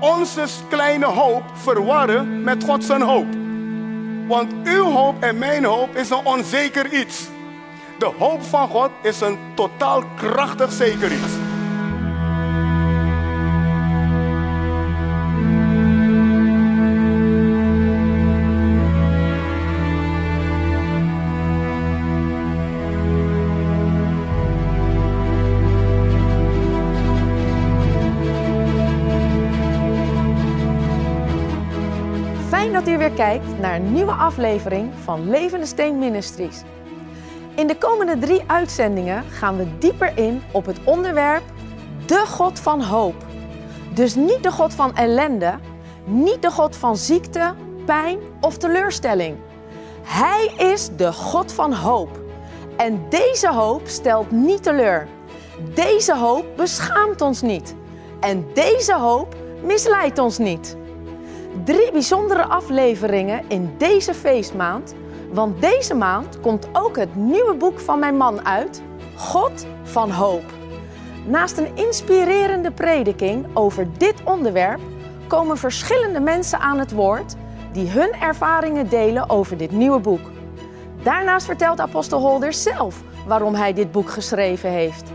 Onze 0.00 0.44
kleine 0.68 1.06
hoop 1.06 1.42
verwarren 1.54 2.42
met 2.42 2.64
Gods 2.64 2.88
hoop. 2.88 3.26
Want 4.26 4.52
uw 4.64 4.84
hoop 4.84 5.22
en 5.22 5.38
mijn 5.38 5.64
hoop 5.64 5.96
is 5.96 6.10
een 6.10 6.26
onzeker 6.26 6.92
iets. 6.92 7.28
De 7.98 8.10
hoop 8.18 8.42
van 8.42 8.68
God 8.68 8.90
is 9.02 9.20
een 9.20 9.38
totaal 9.54 10.02
krachtig 10.16 10.72
zeker 10.72 11.12
iets. 11.12 11.41
Kijkt 33.14 33.58
naar 33.60 33.74
een 33.74 33.92
nieuwe 33.92 34.12
aflevering 34.12 34.92
van 35.04 35.30
Levende 35.30 35.66
Steen 35.66 35.98
Ministries. 35.98 36.62
In 37.54 37.66
de 37.66 37.76
komende 37.76 38.18
drie 38.18 38.42
uitzendingen 38.46 39.24
gaan 39.30 39.56
we 39.56 39.78
dieper 39.78 40.18
in 40.18 40.42
op 40.52 40.66
het 40.66 40.78
onderwerp 40.84 41.42
de 42.06 42.24
God 42.26 42.60
van 42.60 42.82
hoop. 42.82 43.14
Dus 43.94 44.14
niet 44.14 44.42
de 44.42 44.50
God 44.50 44.74
van 44.74 44.96
ellende, 44.96 45.58
niet 46.04 46.42
de 46.42 46.50
God 46.50 46.76
van 46.76 46.96
ziekte, 46.96 47.54
pijn 47.86 48.18
of 48.40 48.56
teleurstelling. 48.56 49.36
Hij 50.02 50.52
is 50.56 50.88
de 50.96 51.12
God 51.12 51.52
van 51.52 51.72
hoop. 51.72 52.20
En 52.76 53.06
deze 53.08 53.48
hoop 53.48 53.82
stelt 53.84 54.30
niet 54.30 54.62
teleur. 54.62 55.08
Deze 55.74 56.16
hoop 56.16 56.44
beschaamt 56.56 57.20
ons 57.20 57.42
niet. 57.42 57.74
En 58.20 58.46
deze 58.54 58.94
hoop 58.94 59.36
misleidt 59.62 60.18
ons 60.18 60.38
niet. 60.38 60.76
Drie 61.64 61.92
bijzondere 61.92 62.44
afleveringen 62.44 63.44
in 63.48 63.74
deze 63.78 64.14
feestmaand, 64.14 64.94
want 65.32 65.60
deze 65.60 65.94
maand 65.94 66.40
komt 66.40 66.68
ook 66.72 66.96
het 66.96 67.14
nieuwe 67.14 67.54
boek 67.54 67.80
van 67.80 67.98
mijn 67.98 68.16
man 68.16 68.46
uit, 68.46 68.82
God 69.16 69.66
van 69.82 70.10
Hoop. 70.10 70.42
Naast 71.26 71.58
een 71.58 71.76
inspirerende 71.76 72.70
prediking 72.70 73.46
over 73.54 73.86
dit 73.98 74.14
onderwerp 74.24 74.80
komen 75.26 75.56
verschillende 75.56 76.20
mensen 76.20 76.58
aan 76.60 76.78
het 76.78 76.92
woord 76.92 77.34
die 77.72 77.88
hun 77.88 78.12
ervaringen 78.12 78.88
delen 78.88 79.30
over 79.30 79.56
dit 79.56 79.70
nieuwe 79.70 80.00
boek. 80.00 80.30
Daarnaast 81.02 81.46
vertelt 81.46 81.80
apostel 81.80 82.20
Holder 82.20 82.52
zelf 82.52 83.02
waarom 83.26 83.54
hij 83.54 83.72
dit 83.72 83.92
boek 83.92 84.10
geschreven 84.10 84.70
heeft. 84.70 85.10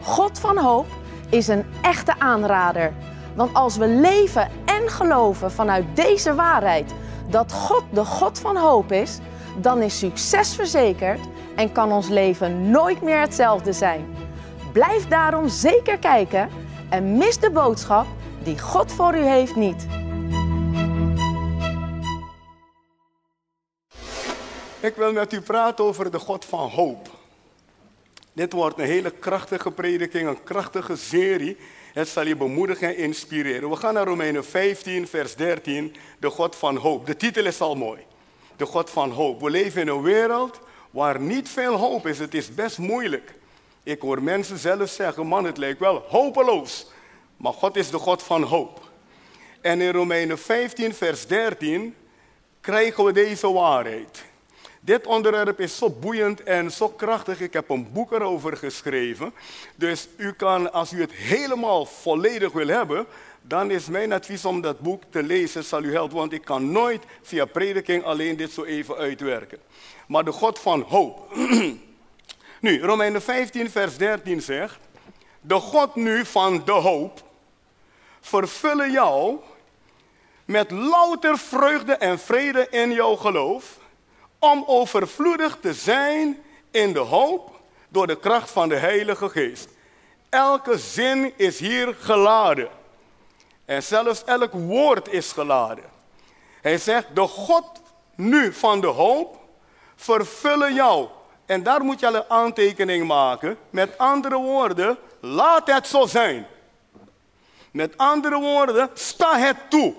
God 0.00 0.38
van 0.38 0.58
Hoop 0.58 0.86
is 1.28 1.48
een 1.48 1.64
echte 1.82 2.18
aanrader. 2.18 2.92
Want 3.34 3.54
als 3.54 3.76
we 3.76 3.86
leven 3.86 4.48
en 4.80 4.88
geloven 4.88 5.50
vanuit 5.50 5.84
deze 5.94 6.34
waarheid 6.34 6.94
dat 7.28 7.52
God 7.52 7.84
de 7.90 8.04
God 8.04 8.38
van 8.38 8.56
hoop 8.56 8.92
is, 8.92 9.18
dan 9.56 9.82
is 9.82 9.98
succes 9.98 10.54
verzekerd 10.54 11.20
en 11.56 11.72
kan 11.72 11.92
ons 11.92 12.08
leven 12.08 12.70
nooit 12.70 13.02
meer 13.02 13.20
hetzelfde 13.20 13.72
zijn. 13.72 14.14
Blijf 14.72 15.08
daarom 15.08 15.48
zeker 15.48 15.98
kijken 15.98 16.48
en 16.90 17.16
mis 17.16 17.38
de 17.38 17.50
boodschap 17.50 18.06
die 18.42 18.58
God 18.58 18.92
voor 18.92 19.16
u 19.16 19.24
heeft 19.24 19.56
niet. 19.56 19.86
Ik 24.80 24.96
wil 24.96 25.12
met 25.12 25.32
u 25.32 25.40
praten 25.40 25.84
over 25.84 26.10
de 26.10 26.18
God 26.18 26.44
van 26.44 26.68
hoop. 26.68 27.08
Dit 28.32 28.52
wordt 28.52 28.78
een 28.78 28.86
hele 28.86 29.10
krachtige 29.10 29.70
prediking, 29.70 30.28
een 30.28 30.42
krachtige 30.42 30.96
serie. 30.96 31.56
Het 31.92 32.08
zal 32.08 32.26
je 32.26 32.36
bemoedigen 32.36 32.88
en 32.88 32.96
inspireren. 32.96 33.70
We 33.70 33.76
gaan 33.76 33.94
naar 33.94 34.06
Romeinen 34.06 34.44
15, 34.44 35.08
vers 35.08 35.34
13, 35.34 35.96
de 36.18 36.30
God 36.30 36.56
van 36.56 36.76
hoop. 36.76 37.06
De 37.06 37.16
titel 37.16 37.44
is 37.44 37.60
al 37.60 37.74
mooi. 37.74 38.00
De 38.56 38.66
God 38.66 38.90
van 38.90 39.10
hoop. 39.10 39.40
We 39.40 39.50
leven 39.50 39.80
in 39.80 39.88
een 39.88 40.02
wereld 40.02 40.60
waar 40.90 41.20
niet 41.20 41.48
veel 41.48 41.74
hoop 41.74 42.06
is. 42.06 42.18
Het 42.18 42.34
is 42.34 42.54
best 42.54 42.78
moeilijk. 42.78 43.34
Ik 43.82 44.00
hoor 44.00 44.22
mensen 44.22 44.58
zelf 44.58 44.90
zeggen, 44.90 45.26
man, 45.26 45.44
het 45.44 45.56
lijkt 45.56 45.80
wel 45.80 46.04
hopeloos. 46.08 46.86
Maar 47.36 47.52
God 47.52 47.76
is 47.76 47.90
de 47.90 47.98
God 47.98 48.22
van 48.22 48.42
hoop. 48.42 48.90
En 49.60 49.80
in 49.80 49.92
Romeinen 49.92 50.38
15, 50.38 50.94
vers 50.94 51.26
13 51.26 51.94
krijgen 52.60 53.04
we 53.04 53.12
deze 53.12 53.52
waarheid. 53.52 54.24
Dit 54.84 55.06
onderwerp 55.06 55.60
is 55.60 55.76
zo 55.76 55.90
boeiend 55.90 56.42
en 56.42 56.70
zo 56.70 56.88
krachtig. 56.88 57.40
Ik 57.40 57.52
heb 57.52 57.68
een 57.68 57.92
boek 57.92 58.12
erover 58.12 58.56
geschreven. 58.56 59.32
Dus 59.74 60.08
u 60.16 60.32
kan, 60.32 60.72
als 60.72 60.92
u 60.92 61.00
het 61.00 61.12
helemaal 61.12 61.84
volledig 61.84 62.52
wil 62.52 62.66
hebben, 62.66 63.06
dan 63.42 63.70
is 63.70 63.86
mijn 63.86 64.12
advies 64.12 64.44
om 64.44 64.60
dat 64.60 64.78
boek 64.78 65.02
te 65.10 65.22
lezen, 65.22 65.64
zal 65.64 65.82
u 65.82 65.92
helpen. 65.92 66.16
Want 66.16 66.32
ik 66.32 66.44
kan 66.44 66.72
nooit 66.72 67.04
via 67.22 67.44
prediking 67.44 68.04
alleen 68.04 68.36
dit 68.36 68.52
zo 68.52 68.64
even 68.64 68.96
uitwerken. 68.96 69.58
Maar 70.06 70.24
de 70.24 70.32
God 70.32 70.58
van 70.58 70.80
hoop. 70.80 71.32
nu, 72.60 72.80
Romeinen 72.80 73.22
15, 73.22 73.70
vers 73.70 73.96
13 73.96 74.40
zegt: 74.40 74.78
De 75.40 75.54
God 75.54 75.94
nu 75.94 76.24
van 76.24 76.62
de 76.64 76.72
hoop 76.72 77.22
vervullen 78.20 78.90
jou 78.90 79.38
met 80.44 80.70
louter 80.70 81.38
vreugde 81.38 81.92
en 81.92 82.18
vrede 82.18 82.66
in 82.70 82.92
jouw 82.92 83.16
geloof 83.16 83.80
om 84.42 84.64
overvloedig 84.66 85.58
te 85.60 85.74
zijn 85.74 86.42
in 86.70 86.92
de 86.92 86.98
hoop 86.98 87.60
door 87.88 88.06
de 88.06 88.18
kracht 88.18 88.50
van 88.50 88.68
de 88.68 88.76
Heilige 88.76 89.28
Geest. 89.28 89.68
Elke 90.28 90.78
zin 90.78 91.32
is 91.36 91.58
hier 91.58 91.94
geladen. 91.98 92.68
En 93.64 93.82
zelfs 93.82 94.24
elk 94.24 94.52
woord 94.52 95.08
is 95.08 95.32
geladen. 95.32 95.84
Hij 96.60 96.78
zegt, 96.78 97.06
de 97.14 97.20
God 97.20 97.80
nu 98.14 98.52
van 98.52 98.80
de 98.80 98.86
hoop 98.86 99.38
vervullen 99.96 100.74
jou. 100.74 101.08
En 101.46 101.62
daar 101.62 101.84
moet 101.84 102.00
je 102.00 102.06
al 102.06 102.14
een 102.14 102.30
aantekening 102.30 103.06
maken. 103.06 103.58
Met 103.70 103.98
andere 103.98 104.36
woorden, 104.36 104.98
laat 105.20 105.66
het 105.66 105.86
zo 105.86 106.06
zijn. 106.06 106.46
Met 107.70 107.98
andere 107.98 108.38
woorden, 108.38 108.90
sta 108.94 109.38
het 109.38 109.56
toe. 109.68 109.94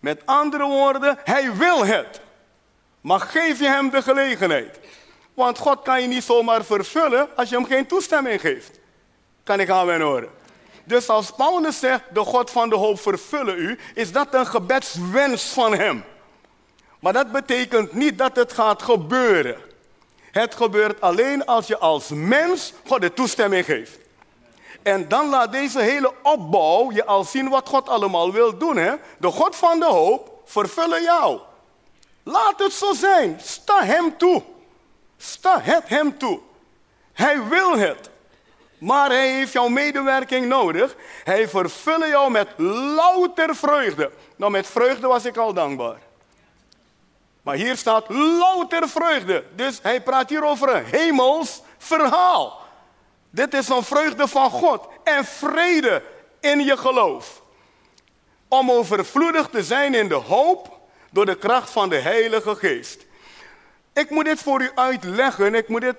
Met 0.00 0.26
andere 0.26 0.64
woorden, 0.64 1.18
hij 1.24 1.56
wil 1.56 1.84
het. 1.84 2.22
Maar 3.04 3.20
geef 3.20 3.58
je 3.58 3.66
hem 3.66 3.90
de 3.90 4.02
gelegenheid. 4.02 4.78
Want 5.34 5.58
God 5.58 5.82
kan 5.82 6.00
je 6.00 6.08
niet 6.08 6.24
zomaar 6.24 6.64
vervullen 6.64 7.28
als 7.36 7.48
je 7.48 7.54
hem 7.54 7.66
geen 7.66 7.86
toestemming 7.86 8.40
geeft. 8.40 8.78
Kan 9.42 9.60
ik 9.60 9.70
aan 9.70 9.86
mijn 9.86 10.00
horen? 10.00 10.28
Dus 10.84 11.08
als 11.08 11.30
Paulus 11.30 11.78
zegt, 11.78 12.02
de 12.12 12.20
God 12.20 12.50
van 12.50 12.68
de 12.68 12.74
hoop 12.74 13.00
vervullen 13.00 13.58
u, 13.58 13.78
is 13.94 14.12
dat 14.12 14.34
een 14.34 14.46
gebedswens 14.46 15.44
van 15.44 15.74
hem. 15.74 16.04
Maar 17.00 17.12
dat 17.12 17.32
betekent 17.32 17.92
niet 17.92 18.18
dat 18.18 18.36
het 18.36 18.52
gaat 18.52 18.82
gebeuren. 18.82 19.56
Het 20.30 20.54
gebeurt 20.54 21.00
alleen 21.00 21.46
als 21.46 21.66
je 21.66 21.78
als 21.78 22.08
mens 22.08 22.72
God 22.86 23.00
de 23.00 23.12
toestemming 23.12 23.64
geeft. 23.64 23.98
En 24.82 25.08
dan 25.08 25.28
laat 25.28 25.52
deze 25.52 25.80
hele 25.80 26.12
opbouw 26.22 26.92
je 26.92 27.04
al 27.04 27.24
zien 27.24 27.48
wat 27.48 27.68
God 27.68 27.88
allemaal 27.88 28.32
wil 28.32 28.58
doen. 28.58 28.76
Hè? 28.76 28.94
De 29.18 29.30
God 29.30 29.56
van 29.56 29.78
de 29.78 29.86
hoop 29.86 30.42
vervullen 30.44 31.02
jou. 31.02 31.40
Laat 32.24 32.58
het 32.58 32.72
zo 32.72 32.92
zijn. 32.92 33.40
Sta 33.42 33.84
hem 33.84 34.16
toe. 34.16 34.42
Sta 35.16 35.60
het 35.60 35.88
hem 35.88 36.18
toe. 36.18 36.40
Hij 37.12 37.44
wil 37.44 37.78
het. 37.78 38.10
Maar 38.78 39.10
hij 39.10 39.32
heeft 39.32 39.52
jouw 39.52 39.68
medewerking 39.68 40.46
nodig. 40.46 40.96
Hij 41.24 41.48
vervullen 41.48 42.08
jou 42.08 42.30
met 42.30 42.48
louter 42.56 43.56
vreugde. 43.56 44.10
Nou, 44.36 44.52
met 44.52 44.66
vreugde 44.66 45.06
was 45.06 45.24
ik 45.24 45.36
al 45.36 45.52
dankbaar. 45.52 45.98
Maar 47.42 47.54
hier 47.54 47.76
staat 47.76 48.08
louter 48.08 48.88
vreugde. 48.88 49.44
Dus 49.54 49.78
hij 49.82 50.02
praat 50.02 50.28
hier 50.28 50.44
over 50.44 50.74
een 50.74 50.84
hemels 50.84 51.62
verhaal. 51.78 52.60
Dit 53.30 53.54
is 53.54 53.68
een 53.68 53.82
vreugde 53.82 54.28
van 54.28 54.50
God 54.50 54.86
en 55.04 55.24
vrede 55.24 56.02
in 56.40 56.60
je 56.60 56.76
geloof. 56.76 57.42
Om 58.48 58.70
overvloedig 58.70 59.48
te 59.48 59.64
zijn 59.64 59.94
in 59.94 60.08
de 60.08 60.14
hoop 60.14 60.73
door 61.14 61.26
de 61.26 61.34
kracht 61.36 61.70
van 61.70 61.88
de 61.88 61.96
Heilige 61.96 62.54
Geest. 62.54 63.06
Ik 63.92 64.10
moet 64.10 64.24
dit 64.24 64.38
voor 64.38 64.62
u 64.62 64.70
uitleggen, 64.74 65.54
ik 65.54 65.68
moet 65.68 65.80
dit 65.80 65.96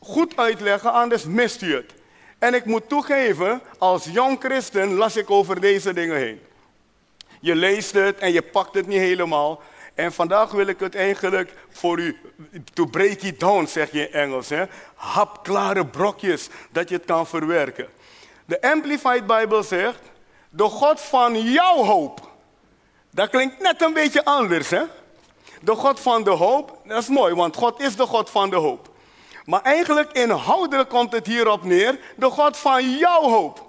goed 0.00 0.36
uitleggen, 0.36 0.92
anders 0.92 1.24
mist 1.24 1.62
u 1.62 1.74
het. 1.74 1.94
En 2.38 2.54
ik 2.54 2.64
moet 2.64 2.88
toegeven, 2.88 3.60
als 3.78 4.04
jong 4.04 4.40
christen 4.40 4.94
las 4.94 5.16
ik 5.16 5.30
over 5.30 5.60
deze 5.60 5.92
dingen 5.92 6.16
heen. 6.16 6.40
Je 7.40 7.54
leest 7.54 7.92
het 7.92 8.18
en 8.18 8.32
je 8.32 8.42
pakt 8.42 8.74
het 8.74 8.86
niet 8.86 8.98
helemaal. 8.98 9.62
En 9.94 10.12
vandaag 10.12 10.50
wil 10.50 10.66
ik 10.66 10.80
het 10.80 10.94
eigenlijk 10.94 11.52
voor 11.70 11.98
u, 11.98 12.16
to 12.74 12.86
break 12.86 13.22
it 13.22 13.40
down, 13.40 13.66
zeg 13.66 13.92
je 13.92 14.08
in 14.08 14.12
Engels. 14.12 14.48
Hè? 14.48 14.64
Hapklare 14.94 15.86
brokjes, 15.86 16.48
dat 16.70 16.88
je 16.88 16.94
het 16.94 17.04
kan 17.04 17.26
verwerken. 17.26 17.88
De 18.44 18.62
Amplified 18.62 19.26
Bible 19.26 19.62
zegt, 19.62 20.00
de 20.50 20.64
God 20.64 21.00
van 21.00 21.42
jouw 21.42 21.84
hoop 21.84 22.27
dat 23.18 23.30
klinkt 23.30 23.60
net 23.60 23.82
een 23.82 23.92
beetje 23.92 24.24
anders, 24.24 24.70
hè? 24.70 24.82
De 25.60 25.74
God 25.74 26.00
van 26.00 26.24
de 26.24 26.30
hoop, 26.30 26.78
dat 26.84 27.02
is 27.02 27.08
mooi, 27.08 27.34
want 27.34 27.56
God 27.56 27.80
is 27.80 27.96
de 27.96 28.06
God 28.06 28.30
van 28.30 28.50
de 28.50 28.56
hoop. 28.56 28.88
Maar 29.44 29.62
eigenlijk 29.62 30.12
inhoudelijk 30.12 30.88
komt 30.88 31.12
het 31.12 31.26
hierop 31.26 31.64
neer, 31.64 31.98
de 32.16 32.30
God 32.30 32.56
van 32.56 32.90
jouw 32.90 33.22
hoop. 33.22 33.66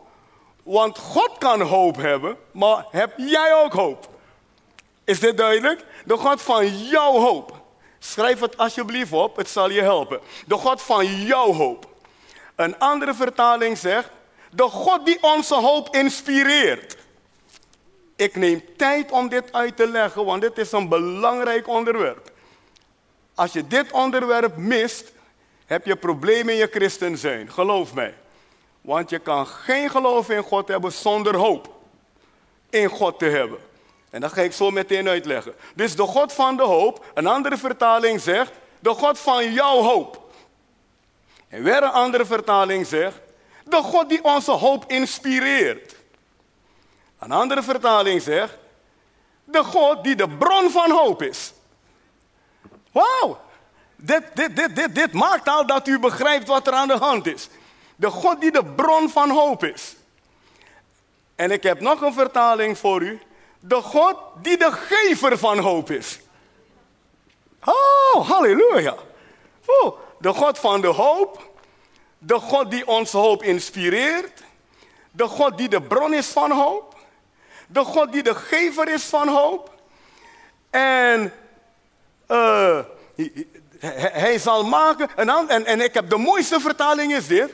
Want 0.64 0.98
God 0.98 1.32
kan 1.38 1.62
hoop 1.62 1.96
hebben, 1.96 2.38
maar 2.52 2.86
heb 2.92 3.14
jij 3.18 3.54
ook 3.54 3.74
hoop? 3.74 4.08
Is 5.04 5.20
dit 5.20 5.38
duidelijk? 5.38 5.86
De 6.06 6.18
God 6.18 6.42
van 6.42 6.78
jouw 6.78 7.14
hoop. 7.14 7.62
Schrijf 8.00 8.40
het 8.40 8.58
alsjeblieft 8.58 9.12
op, 9.12 9.36
het 9.36 9.50
zal 9.50 9.70
je 9.70 9.82
helpen. 9.82 10.20
De 10.46 10.56
God 10.56 10.82
van 10.82 11.06
jouw 11.06 11.54
hoop. 11.54 11.88
Een 12.56 12.80
andere 12.80 13.14
vertaling 13.14 13.78
zegt, 13.78 14.10
de 14.52 14.64
God 14.64 15.06
die 15.06 15.18
onze 15.22 15.56
hoop 15.56 15.96
inspireert. 15.96 16.98
Ik 18.20 18.36
neem 18.36 18.64
tijd 18.78 19.12
om 19.12 19.30
dit 19.30 19.54
uit 19.54 19.76
te 19.76 19.88
leggen, 19.88 20.26
want 20.26 20.42
dit 20.42 20.58
is 20.58 20.72
een 20.72 20.90
belangrijk 20.90 21.68
onderwerp. 21.68 22.32
Als 23.36 23.54
je 23.54 23.68
dit 23.68 23.92
onderwerp 23.92 24.58
mist, 24.58 25.12
heb 25.66 25.86
je 25.86 25.96
problemen 25.96 26.54
in 26.54 26.60
je 26.60 26.68
christen 26.72 27.18
zijn. 27.18 27.52
Geloof 27.52 27.94
mij. 27.94 28.14
Want 28.82 29.10
je 29.10 29.20
kan 29.20 29.48
geen 29.48 29.90
geloof 29.90 30.30
in 30.30 30.44
God 30.44 30.68
hebben 30.68 30.92
zonder 30.92 31.36
hoop 31.36 31.76
in 32.70 32.88
God 32.88 33.20
te 33.20 33.26
hebben. 33.26 33.60
En 34.10 34.22
dat 34.22 34.34
ga 34.34 34.42
ik 34.42 34.54
zo 34.54 34.72
meteen 34.72 35.08
uitleggen. 35.08 35.54
Dus 35.76 35.96
de 35.96 36.04
God 36.04 36.34
van 36.34 36.58
de 36.58 36.64
hoop, 36.64 37.06
een 37.14 37.28
andere 37.28 37.58
vertaling 37.58 38.22
zegt, 38.22 38.52
de 38.80 38.90
God 38.90 39.20
van 39.20 39.54
jouw 39.54 39.82
hoop. 39.82 40.32
En 41.48 41.64
weer 41.64 41.84
een 41.84 41.92
andere 41.92 42.26
vertaling 42.26 42.88
zegt, 42.88 43.20
de 43.64 43.76
God 43.84 44.10
die 44.10 44.24
onze 44.24 44.52
hoop 44.52 44.84
inspireert. 44.88 45.99
Een 47.20 47.32
andere 47.32 47.64
vertaling 47.64 48.22
zegt, 48.22 48.54
de 49.44 49.64
God 49.64 50.04
die 50.04 50.16
de 50.16 50.30
bron 50.30 50.70
van 50.70 50.92
hoop 50.92 51.22
is. 51.22 51.54
Wauw, 52.92 53.40
dit, 53.96 54.24
dit, 54.34 54.56
dit, 54.56 54.76
dit, 54.76 54.96
dit 54.96 55.14
maakt 55.14 55.48
al 55.48 55.66
dat 55.66 55.88
u 55.88 56.00
begrijpt 56.00 56.48
wat 56.48 56.68
er 56.68 56.74
aan 56.74 56.88
de 56.88 56.98
hand 56.98 57.28
is. 57.28 57.50
De 57.96 58.10
God 58.10 58.42
die 58.42 58.52
de 58.52 58.66
bron 58.66 59.10
van 59.10 59.30
hoop 59.30 59.64
is. 59.64 59.96
En 61.36 61.52
ik 61.52 61.64
heb 61.64 61.80
nog 61.80 62.02
een 62.02 62.14
vertaling 62.14 62.78
voor 62.78 63.02
u. 63.02 63.20
De 63.60 63.82
God 63.82 64.16
die 64.42 64.58
de 64.58 64.72
gever 64.72 65.38
van 65.38 65.60
hoop 65.60 65.92
is. 65.92 66.20
Oh, 67.64 68.30
halleluja. 68.30 68.96
De 70.20 70.34
God 70.34 70.60
van 70.60 70.82
de 70.82 70.88
hoop. 70.88 71.50
De 72.18 72.40
God 72.40 72.72
die 72.72 72.88
onze 72.88 73.18
hoop 73.18 73.44
inspireert. 73.44 74.44
De 75.12 75.28
God 75.28 75.58
die 75.58 75.70
de 75.70 75.82
bron 75.82 76.14
is 76.14 76.28
van 76.28 76.52
hoop. 76.52 76.89
De 77.72 77.84
God 77.84 78.12
die 78.12 78.24
de 78.24 78.36
gever 78.36 78.88
is 78.88 79.04
van 79.04 79.28
hoop. 79.28 79.74
En 80.70 81.34
uh, 82.28 82.80
hij 84.12 84.40
zal 84.40 84.64
maken. 84.64 85.10
En, 85.16 85.30
en, 85.30 85.66
en 85.66 85.82
ik 85.82 85.94
heb 85.94 86.10
de 86.10 86.18
mooiste 86.18 86.60
vertaling 86.60 87.14
is 87.14 87.28
dit. 87.28 87.52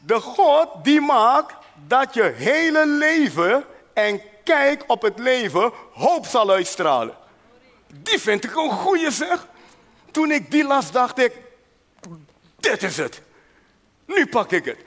De 0.00 0.20
God 0.20 0.68
die 0.82 1.00
maakt 1.00 1.54
dat 1.86 2.14
je 2.14 2.22
hele 2.22 2.86
leven 2.86 3.64
en 3.92 4.20
kijk 4.44 4.84
op 4.86 5.02
het 5.02 5.18
leven 5.18 5.72
hoop 5.92 6.26
zal 6.26 6.50
uitstralen. 6.50 7.16
Die 7.86 8.20
vind 8.20 8.44
ik 8.44 8.56
een 8.56 8.70
goeie 8.70 9.10
zeg. 9.10 9.46
Toen 10.10 10.30
ik 10.30 10.50
die 10.50 10.64
las, 10.64 10.90
dacht 10.90 11.18
ik, 11.18 11.32
dit 12.56 12.82
is 12.82 12.96
het. 12.96 13.22
Nu 14.06 14.26
pak 14.26 14.52
ik 14.52 14.64
het. 14.64 14.78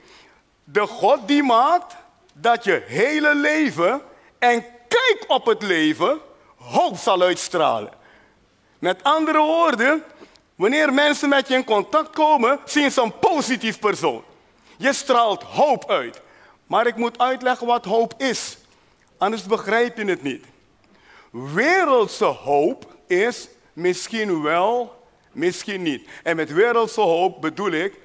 De 0.64 0.88
God 0.88 1.28
die 1.28 1.44
maakt 1.44 1.96
dat 2.42 2.63
je 2.63 2.84
hele 2.86 3.36
leven 3.36 4.01
en 4.39 4.66
kijk 4.88 5.25
op 5.28 5.45
het 5.45 5.62
leven 5.62 6.19
hoop 6.56 6.98
zal 6.98 7.22
uitstralen. 7.22 7.92
Met 8.80 9.04
andere 9.04 9.39
woorden, 9.39 10.04
wanneer 10.56 10.94
mensen 10.94 11.30
met 11.30 11.48
je 11.48 11.56
in 11.56 11.63
contact 11.63 12.10
komen, 12.10 12.60
zien 12.66 12.92
ze 12.92 13.01
een 13.01 13.19
positief 13.19 13.80
persoon. 13.80 14.24
Je 14.78 14.94
straalt 14.94 15.44
hoop 15.44 15.89
uit. 15.89 16.22
Maar 16.66 16.88
ik 16.88 16.95
moet 16.95 17.19
uitleggen 17.19 17.68
wat 17.68 17.86
hoop 17.86 18.13
is. 18.18 18.57
Anders 19.18 19.44
begrijp 19.44 19.98
je 19.98 20.06
het 20.06 20.24
niet. 20.24 20.45
Wereldse 21.31 22.25
hoop 22.25 22.95
is 23.07 23.48
misschien 23.74 24.42
wel, 24.42 25.04
misschien 25.31 25.81
niet. 25.81 26.07
En 26.24 26.36
met 26.36 26.54
wereldse 26.54 27.01
hoop 27.01 27.42
bedoel 27.42 27.72
ik 27.72 28.00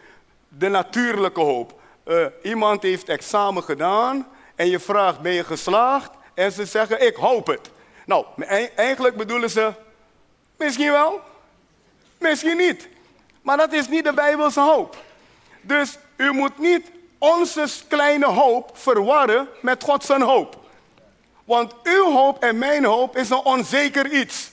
de 0.48 0.68
natuurlijke 0.68 1.40
hoop. 1.40 1.80
Uh, 2.04 2.26
iemand 2.42 2.82
heeft 2.82 3.08
examen 3.08 3.62
gedaan 3.62 4.28
en 4.54 4.68
je 4.68 4.78
vraagt 4.80 5.20
ben 5.20 5.32
je 5.32 5.44
geslaagd? 5.44 6.10
En 6.34 6.52
ze 6.52 6.64
zeggen 6.64 7.06
ik 7.06 7.14
hoop 7.14 7.46
het. 7.46 7.70
Nou, 8.06 8.24
e-, 8.38 8.68
eigenlijk 8.76 9.16
bedoelen 9.16 9.50
ze 9.50 9.72
misschien 10.56 10.90
wel, 10.90 11.20
misschien 12.18 12.56
niet. 12.56 12.88
Maar 13.42 13.56
dat 13.56 13.72
is 13.72 13.88
niet 13.88 14.04
de 14.04 14.12
Bijbelse 14.12 14.60
hoop. 14.60 14.96
Dus 15.60 15.98
u 16.16 16.32
moet 16.32 16.58
niet 16.58 16.90
onze 17.18 17.68
kleine 17.88 18.26
hoop 18.26 18.70
verwarren 18.72 19.48
met 19.60 19.84
Gods 19.84 20.08
hoop. 20.08 20.56
Want 21.44 21.74
uw 21.82 22.12
hoop 22.12 22.42
en 22.42 22.58
mijn 22.58 22.84
hoop 22.84 23.16
is 23.16 23.30
een 23.30 23.44
onzeker 23.44 24.10
iets. 24.10 24.50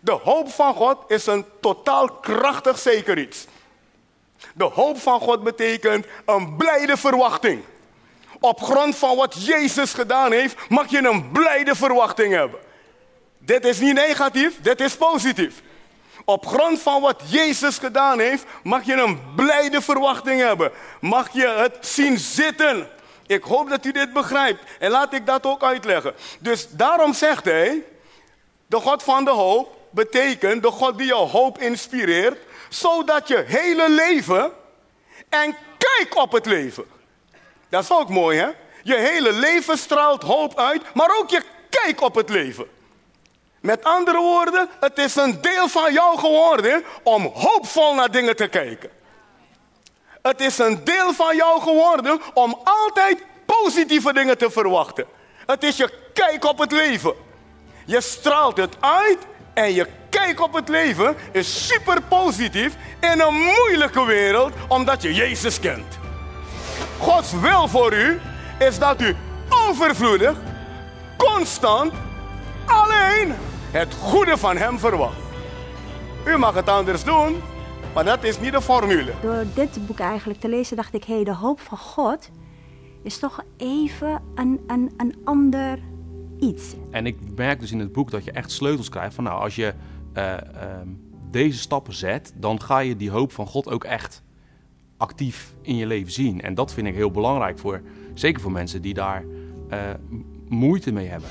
De 0.00 0.12
hoop 0.12 0.50
van 0.50 0.74
God 0.74 0.98
is 1.06 1.26
een 1.26 1.44
totaal 1.60 2.08
krachtig 2.08 2.78
zeker 2.78 3.18
iets. 3.18 3.46
De 4.54 4.64
hoop 4.64 4.98
van 4.98 5.20
God 5.20 5.42
betekent 5.42 6.06
een 6.26 6.56
blijde 6.56 6.96
verwachting. 6.96 7.64
Op 8.40 8.62
grond 8.62 8.96
van 8.96 9.16
wat 9.16 9.46
Jezus 9.46 9.92
gedaan 9.92 10.32
heeft, 10.32 10.56
mag 10.68 10.90
je 10.90 10.98
een 10.98 11.30
blijde 11.30 11.74
verwachting 11.74 12.32
hebben. 12.34 12.60
Dit 13.38 13.64
is 13.64 13.80
niet 13.80 13.94
negatief, 13.94 14.60
dit 14.60 14.80
is 14.80 14.96
positief. 14.96 15.62
Op 16.24 16.46
grond 16.46 16.80
van 16.80 17.00
wat 17.00 17.22
Jezus 17.26 17.78
gedaan 17.78 18.18
heeft, 18.18 18.44
mag 18.62 18.84
je 18.84 18.94
een 18.94 19.20
blijde 19.34 19.82
verwachting 19.82 20.40
hebben. 20.40 20.70
Mag 21.00 21.32
je 21.32 21.48
het 21.48 21.76
zien 21.80 22.18
zitten. 22.18 22.88
Ik 23.26 23.42
hoop 23.42 23.68
dat 23.68 23.84
u 23.84 23.92
dit 23.92 24.12
begrijpt. 24.12 24.62
En 24.78 24.90
laat 24.90 25.12
ik 25.12 25.26
dat 25.26 25.46
ook 25.46 25.62
uitleggen. 25.62 26.14
Dus 26.38 26.68
daarom 26.70 27.14
zegt 27.14 27.44
hij, 27.44 27.84
de 28.66 28.76
God 28.76 29.02
van 29.02 29.24
de 29.24 29.30
hoop 29.30 29.76
betekent 29.90 30.62
de 30.62 30.70
God 30.70 30.98
die 30.98 31.06
jouw 31.06 31.26
hoop 31.26 31.58
inspireert, 31.58 32.38
zodat 32.68 33.28
je 33.28 33.44
hele 33.46 33.90
leven 33.90 34.52
en 35.28 35.56
kijk 35.78 36.16
op 36.16 36.32
het 36.32 36.46
leven. 36.46 36.84
Dat 37.68 37.82
is 37.82 37.90
ook 37.90 38.08
mooi, 38.08 38.38
hè? 38.38 38.48
Je 38.82 38.96
hele 38.96 39.32
leven 39.32 39.78
straalt 39.78 40.22
hoop 40.22 40.58
uit, 40.58 40.94
maar 40.94 41.18
ook 41.18 41.30
je 41.30 41.42
kijk 41.68 42.00
op 42.00 42.14
het 42.14 42.28
leven. 42.28 42.66
Met 43.60 43.84
andere 43.84 44.18
woorden, 44.18 44.68
het 44.80 44.98
is 44.98 45.16
een 45.16 45.40
deel 45.40 45.68
van 45.68 45.92
jou 45.92 46.18
geworden 46.18 46.84
om 47.02 47.30
hoopvol 47.34 47.94
naar 47.94 48.10
dingen 48.10 48.36
te 48.36 48.48
kijken. 48.48 48.90
Het 50.22 50.40
is 50.40 50.58
een 50.58 50.84
deel 50.84 51.12
van 51.12 51.36
jou 51.36 51.60
geworden 51.60 52.20
om 52.34 52.60
altijd 52.64 53.24
positieve 53.46 54.12
dingen 54.12 54.38
te 54.38 54.50
verwachten. 54.50 55.06
Het 55.46 55.62
is 55.62 55.76
je 55.76 55.90
kijk 56.12 56.44
op 56.44 56.58
het 56.58 56.72
leven. 56.72 57.14
Je 57.86 58.00
straalt 58.00 58.56
het 58.56 58.76
uit 58.80 59.18
en 59.54 59.74
je 59.74 59.86
kijk 60.24 60.40
op 60.40 60.52
het 60.52 60.68
leven 60.68 61.14
is 61.32 61.66
super 61.66 62.02
positief 62.02 62.76
in 63.00 63.20
een 63.20 63.34
moeilijke 63.34 64.04
wereld 64.04 64.52
omdat 64.68 65.02
je 65.02 65.14
Jezus 65.14 65.60
kent. 65.60 65.98
Gods 66.98 67.32
wil 67.32 67.68
voor 67.68 67.92
u 67.92 68.20
is 68.58 68.78
dat 68.78 69.00
u 69.00 69.14
overvloedig, 69.68 70.36
constant, 71.16 71.92
alleen 72.66 73.34
het 73.70 73.94
goede 73.94 74.36
van 74.36 74.56
Hem 74.56 74.78
verwacht. 74.78 75.16
U 76.26 76.36
mag 76.36 76.54
het 76.54 76.68
anders 76.68 77.04
doen, 77.04 77.36
maar 77.94 78.04
dat 78.04 78.24
is 78.24 78.40
niet 78.40 78.52
de 78.52 78.62
formule. 78.62 79.12
Door 79.22 79.44
dit 79.54 79.86
boek 79.86 79.98
eigenlijk 79.98 80.40
te 80.40 80.48
lezen 80.48 80.76
dacht 80.76 80.94
ik, 80.94 81.04
hé, 81.04 81.14
hey, 81.14 81.24
de 81.24 81.34
hoop 81.34 81.60
van 81.60 81.78
God 81.78 82.30
is 83.02 83.18
toch 83.18 83.44
even 83.56 84.22
een, 84.34 84.60
een, 84.66 84.92
een 84.96 85.14
ander 85.24 85.78
iets. 86.40 86.74
En 86.90 87.06
ik 87.06 87.16
merk 87.36 87.60
dus 87.60 87.72
in 87.72 87.78
het 87.78 87.92
boek 87.92 88.10
dat 88.10 88.24
je 88.24 88.30
echt 88.30 88.50
sleutels 88.50 88.88
krijgt 88.88 89.14
van, 89.14 89.24
nou, 89.24 89.40
als 89.40 89.54
je 89.54 89.74
uh, 90.18 90.34
deze 91.30 91.58
stappen 91.58 91.94
zet, 91.94 92.32
dan 92.36 92.60
ga 92.60 92.78
je 92.78 92.96
die 92.96 93.10
hoop 93.10 93.32
van 93.32 93.46
God 93.46 93.70
ook 93.70 93.84
echt 93.84 94.22
actief 94.96 95.54
in 95.62 95.76
je 95.76 95.86
leven 95.86 96.12
zien. 96.12 96.40
En 96.40 96.54
dat 96.54 96.72
vind 96.72 96.86
ik 96.86 96.94
heel 96.94 97.10
belangrijk 97.10 97.58
voor, 97.58 97.80
zeker 98.14 98.40
voor 98.40 98.52
mensen 98.52 98.82
die 98.82 98.94
daar 98.94 99.24
uh, 99.70 99.78
moeite 100.48 100.92
mee 100.92 101.06
hebben. 101.06 101.28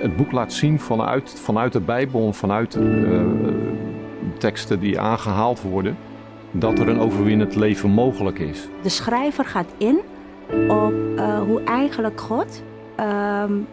Het 0.00 0.16
boek 0.16 0.32
laat 0.32 0.52
zien 0.52 0.80
vanuit, 0.80 1.40
vanuit 1.40 1.72
de 1.72 1.80
Bijbel, 1.80 2.32
vanuit 2.32 2.74
uh, 2.74 3.22
teksten 4.38 4.80
die 4.80 5.00
aangehaald 5.00 5.62
worden, 5.62 5.96
dat 6.50 6.78
er 6.78 6.88
een 6.88 6.98
overwinnend 6.98 7.54
leven 7.54 7.90
mogelijk 7.90 8.38
is. 8.38 8.68
De 8.82 8.88
schrijver 8.88 9.44
gaat 9.44 9.72
in 9.78 9.98
op 10.68 10.92
uh, 11.16 11.40
hoe 11.40 11.62
eigenlijk 11.64 12.20
God 12.20 12.62
um, 13.00 13.66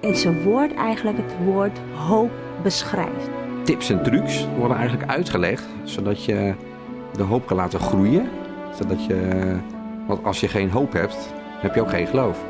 in 0.00 0.16
zijn 0.16 0.42
woord 0.42 0.74
eigenlijk 0.74 1.16
het 1.16 1.32
woord 1.44 1.78
hoop 1.94 2.30
beschrijft. 2.62 3.28
Tips 3.62 3.90
en 3.90 4.02
trucs 4.02 4.46
worden 4.58 4.76
eigenlijk 4.76 5.10
uitgelegd 5.10 5.64
zodat 5.84 6.24
je 6.24 6.54
de 7.16 7.22
hoop 7.22 7.46
kan 7.46 7.56
laten 7.56 7.80
groeien. 7.80 8.28
Zodat 8.78 9.04
je, 9.04 9.40
want 10.06 10.24
als 10.24 10.40
je 10.40 10.48
geen 10.48 10.70
hoop 10.70 10.92
hebt, 10.92 11.32
heb 11.58 11.74
je 11.74 11.80
ook 11.80 11.90
geen 11.90 12.06
geloof. 12.06 12.44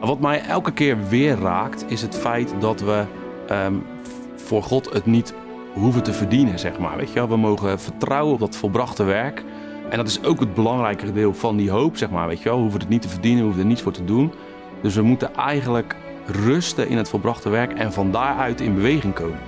Wat 0.00 0.20
mij 0.20 0.42
elke 0.42 0.72
keer 0.72 0.96
weer 1.08 1.38
raakt, 1.38 1.84
is 1.88 2.02
het 2.02 2.16
feit 2.16 2.54
dat 2.58 2.80
we 2.80 3.04
ehm, 3.46 3.74
voor 4.34 4.62
God 4.62 4.92
het 4.92 5.06
niet 5.06 5.34
hoeven 5.72 6.02
te 6.02 6.12
verdienen, 6.12 6.58
zeg 6.58 6.78
maar. 6.78 6.96
Weet 6.96 7.08
je 7.08 7.14
wel? 7.14 7.28
We 7.28 7.36
mogen 7.36 7.80
vertrouwen 7.80 8.34
op 8.34 8.40
dat 8.40 8.56
volbrachte 8.56 9.04
werk. 9.04 9.44
En 9.90 9.96
dat 9.96 10.08
is 10.08 10.24
ook 10.24 10.40
het 10.40 10.54
belangrijkere 10.54 11.12
deel 11.12 11.34
van 11.34 11.56
die 11.56 11.70
hoop, 11.70 11.96
zeg 11.96 12.10
maar. 12.10 12.28
Weet 12.28 12.38
je 12.38 12.44
wel? 12.44 12.56
We 12.56 12.62
hoeven 12.62 12.80
het 12.80 12.88
niet 12.88 13.02
te 13.02 13.08
verdienen, 13.08 13.38
we 13.38 13.44
hoeven 13.44 13.62
er 13.62 13.68
niets 13.68 13.82
voor 13.82 13.92
te 13.92 14.04
doen. 14.04 14.32
Dus 14.82 14.94
we 14.94 15.02
moeten 15.02 15.34
eigenlijk 15.34 15.96
rusten 16.26 16.88
in 16.88 16.96
het 16.96 17.08
volbrachte 17.08 17.48
werk 17.48 17.72
en 17.72 17.92
van 17.92 18.10
daaruit 18.10 18.60
in 18.60 18.74
beweging 18.74 19.14
komen. 19.14 19.38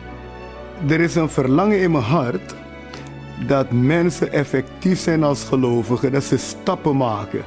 Er 0.88 1.00
is 1.00 1.14
een 1.14 1.28
verlangen 1.28 1.80
in 1.80 1.90
mijn 1.90 2.04
hart 2.04 2.54
dat 3.46 3.70
mensen 3.70 4.32
effectief 4.32 4.98
zijn 4.98 5.24
als 5.24 5.44
gelovigen, 5.44 6.12
dat 6.12 6.24
ze 6.24 6.36
stappen 6.36 6.96
maken. 6.96 7.44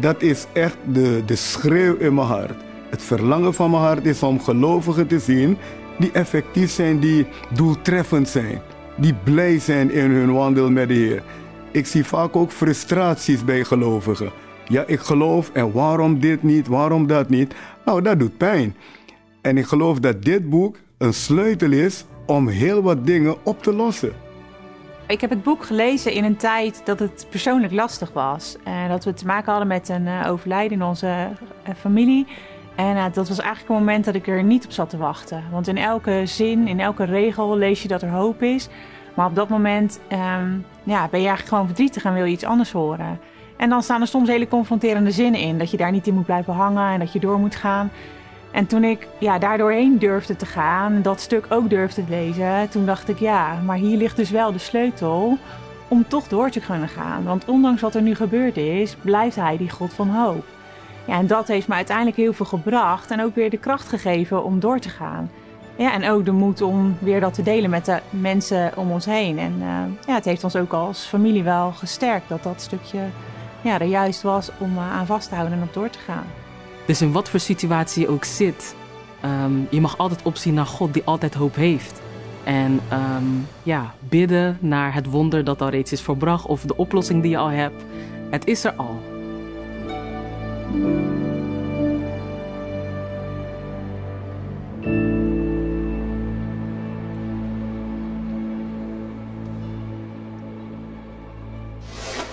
Dat 0.00 0.22
is 0.22 0.46
echt 0.52 0.76
de, 0.92 1.22
de 1.26 1.36
schreeuw 1.36 1.96
in 1.96 2.14
mijn 2.14 2.26
hart. 2.26 2.62
Het 2.90 3.02
verlangen 3.02 3.54
van 3.54 3.70
mijn 3.70 3.82
hart 3.82 4.06
is 4.06 4.22
om 4.22 4.40
gelovigen 4.40 5.06
te 5.06 5.18
zien 5.18 5.58
die 5.98 6.12
effectief 6.12 6.70
zijn, 6.70 6.98
die 6.98 7.26
doeltreffend 7.54 8.28
zijn, 8.28 8.60
die 8.96 9.14
blij 9.24 9.58
zijn 9.58 9.90
in 9.90 10.10
hun 10.10 10.32
wandel 10.32 10.70
met 10.70 10.88
de 10.88 10.94
Heer. 10.94 11.22
Ik 11.70 11.86
zie 11.86 12.04
vaak 12.04 12.36
ook 12.36 12.50
frustraties 12.50 13.44
bij 13.44 13.64
gelovigen. 13.64 14.30
Ja, 14.68 14.84
ik 14.86 15.00
geloof 15.00 15.50
en 15.52 15.72
waarom 15.72 16.20
dit 16.20 16.42
niet, 16.42 16.66
waarom 16.66 17.06
dat 17.06 17.28
niet? 17.28 17.54
Nou, 17.84 18.02
dat 18.02 18.18
doet 18.18 18.36
pijn. 18.36 18.76
En 19.40 19.58
ik 19.58 19.66
geloof 19.66 19.98
dat 19.98 20.22
dit 20.22 20.50
boek 20.50 20.76
een 20.98 21.14
sleutel 21.14 21.72
is 21.72 22.04
om 22.26 22.48
heel 22.48 22.82
wat 22.82 23.06
dingen 23.06 23.36
op 23.44 23.62
te 23.62 23.72
lossen. 23.72 24.12
Ik 25.06 25.20
heb 25.20 25.30
het 25.30 25.42
boek 25.42 25.64
gelezen 25.64 26.12
in 26.12 26.24
een 26.24 26.36
tijd 26.36 26.80
dat 26.84 26.98
het 26.98 27.26
persoonlijk 27.30 27.72
lastig 27.72 28.12
was. 28.12 28.56
En 28.64 28.88
dat 28.88 29.04
we 29.04 29.12
te 29.12 29.26
maken 29.26 29.50
hadden 29.50 29.68
met 29.68 29.88
een 29.88 30.06
uh, 30.06 30.30
overlijden 30.30 30.78
in 30.78 30.84
onze 30.84 31.06
uh, 31.06 31.74
familie. 31.78 32.26
En 32.74 32.96
uh, 32.96 33.04
dat 33.12 33.28
was 33.28 33.38
eigenlijk 33.40 33.68
een 33.68 33.84
moment 33.84 34.04
dat 34.04 34.14
ik 34.14 34.26
er 34.26 34.42
niet 34.42 34.64
op 34.64 34.72
zat 34.72 34.90
te 34.90 34.96
wachten. 34.96 35.44
Want 35.50 35.68
in 35.68 35.78
elke 35.78 36.22
zin, 36.24 36.68
in 36.68 36.80
elke 36.80 37.04
regel 37.04 37.56
lees 37.56 37.82
je 37.82 37.88
dat 37.88 38.02
er 38.02 38.10
hoop 38.10 38.42
is. 38.42 38.68
Maar 39.14 39.26
op 39.26 39.34
dat 39.34 39.48
moment 39.48 40.00
um, 40.12 40.64
ja, 40.82 41.08
ben 41.08 41.20
je 41.20 41.26
eigenlijk 41.26 41.48
gewoon 41.48 41.66
verdrietig 41.66 42.04
en 42.04 42.14
wil 42.14 42.24
je 42.24 42.32
iets 42.32 42.44
anders 42.44 42.72
horen. 42.72 43.20
En 43.56 43.68
dan 43.68 43.82
staan 43.82 44.00
er 44.00 44.06
soms 44.06 44.28
hele 44.28 44.48
confronterende 44.48 45.10
zinnen 45.10 45.40
in. 45.40 45.58
Dat 45.58 45.70
je 45.70 45.76
daar 45.76 45.92
niet 45.92 46.06
in 46.06 46.14
moet 46.14 46.24
blijven 46.24 46.54
hangen 46.54 46.92
en 46.92 46.98
dat 46.98 47.12
je 47.12 47.20
door 47.20 47.38
moet 47.38 47.56
gaan. 47.56 47.90
En 48.52 48.66
toen 48.66 48.84
ik 48.84 49.08
ja, 49.18 49.38
daar 49.38 49.58
doorheen 49.58 49.98
durfde 49.98 50.36
te 50.36 50.46
gaan, 50.46 51.02
dat 51.02 51.20
stuk 51.20 51.46
ook 51.48 51.70
durfde 51.70 52.04
te 52.04 52.10
lezen, 52.10 52.68
toen 52.68 52.86
dacht 52.86 53.08
ik 53.08 53.18
ja, 53.18 53.60
maar 53.64 53.76
hier 53.76 53.96
ligt 53.96 54.16
dus 54.16 54.30
wel 54.30 54.52
de 54.52 54.58
sleutel 54.58 55.38
om 55.88 56.08
toch 56.08 56.28
door 56.28 56.50
te 56.50 56.60
kunnen 56.60 56.88
gaan. 56.88 57.24
Want 57.24 57.44
ondanks 57.44 57.80
wat 57.80 57.94
er 57.94 58.02
nu 58.02 58.14
gebeurd 58.14 58.56
is, 58.56 58.96
blijft 59.02 59.36
hij 59.36 59.56
die 59.56 59.70
God 59.70 59.94
van 59.94 60.08
hoop. 60.08 60.44
Ja, 61.04 61.18
en 61.18 61.26
dat 61.26 61.48
heeft 61.48 61.68
me 61.68 61.74
uiteindelijk 61.74 62.16
heel 62.16 62.32
veel 62.32 62.46
gebracht 62.46 63.10
en 63.10 63.22
ook 63.22 63.34
weer 63.34 63.50
de 63.50 63.58
kracht 63.58 63.88
gegeven 63.88 64.44
om 64.44 64.60
door 64.60 64.78
te 64.78 64.88
gaan. 64.88 65.30
Ja, 65.76 65.92
en 65.92 66.10
ook 66.10 66.24
de 66.24 66.32
moed 66.32 66.60
om 66.60 66.96
weer 66.98 67.20
dat 67.20 67.34
te 67.34 67.42
delen 67.42 67.70
met 67.70 67.84
de 67.84 68.00
mensen 68.10 68.72
om 68.76 68.90
ons 68.90 69.04
heen. 69.04 69.38
En 69.38 69.54
uh, 69.58 69.66
ja, 70.06 70.14
het 70.14 70.24
heeft 70.24 70.44
ons 70.44 70.56
ook 70.56 70.72
als 70.72 71.04
familie 71.04 71.42
wel 71.42 71.72
gesterkt 71.72 72.28
dat 72.28 72.42
dat 72.42 72.60
stukje 72.60 73.00
ja, 73.62 73.80
er 73.80 73.86
juist 73.86 74.22
was 74.22 74.50
om 74.58 74.72
uh, 74.72 74.92
aan 74.92 75.06
vast 75.06 75.28
te 75.28 75.34
houden 75.34 75.58
en 75.58 75.64
op 75.64 75.74
door 75.74 75.90
te 75.90 75.98
gaan. 75.98 76.26
Dus 76.86 77.02
in 77.02 77.12
wat 77.12 77.28
voor 77.28 77.40
situatie 77.40 78.02
je 78.02 78.08
ook 78.08 78.24
zit, 78.24 78.74
um, 79.44 79.66
je 79.70 79.80
mag 79.80 79.98
altijd 79.98 80.22
opzien 80.22 80.54
naar 80.54 80.66
God 80.66 80.92
die 80.92 81.02
altijd 81.04 81.34
hoop 81.34 81.54
heeft. 81.54 82.00
En 82.44 82.80
um, 82.92 83.46
ja, 83.62 83.94
bidden 83.98 84.58
naar 84.60 84.94
het 84.94 85.06
wonder 85.06 85.44
dat 85.44 85.62
al 85.62 85.68
reeds 85.68 85.92
is 85.92 86.02
volbracht 86.02 86.46
of 86.46 86.62
de 86.62 86.76
oplossing 86.76 87.22
die 87.22 87.30
je 87.30 87.38
al 87.38 87.50
hebt. 87.50 87.84
Het 88.30 88.46
is 88.46 88.64
er 88.64 88.72
al. 88.72 89.11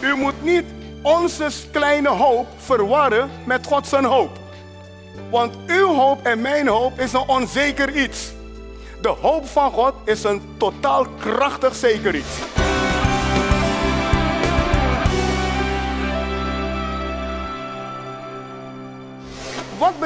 U 0.02 0.16
moet 0.16 0.44
niet 0.44 0.64
onze 1.04 1.50
kleine 1.72 2.10
hoop 2.10 2.48
verwarren 2.58 3.30
met 3.46 3.68
Gods 3.68 3.92
hoop. 3.92 4.40
Want 5.32 5.56
uw 5.68 5.88
hoop 5.94 6.26
en 6.26 6.42
mijn 6.42 6.68
hoop 6.68 7.00
is 7.00 7.14
een 7.14 7.28
onzeker 7.28 7.96
iets. 7.96 8.32
De 9.02 9.16
hoop 9.22 9.48
van 9.48 9.72
God 9.72 9.94
is 10.06 10.24
een 10.24 10.42
totaal 10.58 11.06
krachtig 11.20 11.76
zeker 11.76 12.16
iets. 12.16 12.59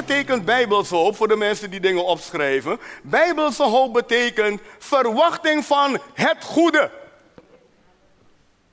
Betekent 0.05 0.45
bijbelse 0.45 0.95
hoop 0.95 1.15
voor 1.15 1.27
de 1.27 1.35
mensen 1.35 1.69
die 1.69 1.79
dingen 1.79 2.05
opschrijven? 2.05 2.79
Bijbelse 3.01 3.63
hoop 3.63 3.93
betekent 3.93 4.61
verwachting 4.79 5.65
van 5.65 5.99
het 6.13 6.43
goede. 6.43 6.91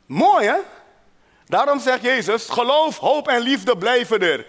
Mooi 0.07 0.47
hè? 0.47 0.57
Daarom 1.47 1.81
zegt 1.81 2.03
Jezus, 2.03 2.49
geloof, 2.49 2.99
hoop 2.99 3.29
en 3.29 3.41
liefde 3.41 3.77
blijven 3.77 4.21
er. 4.21 4.47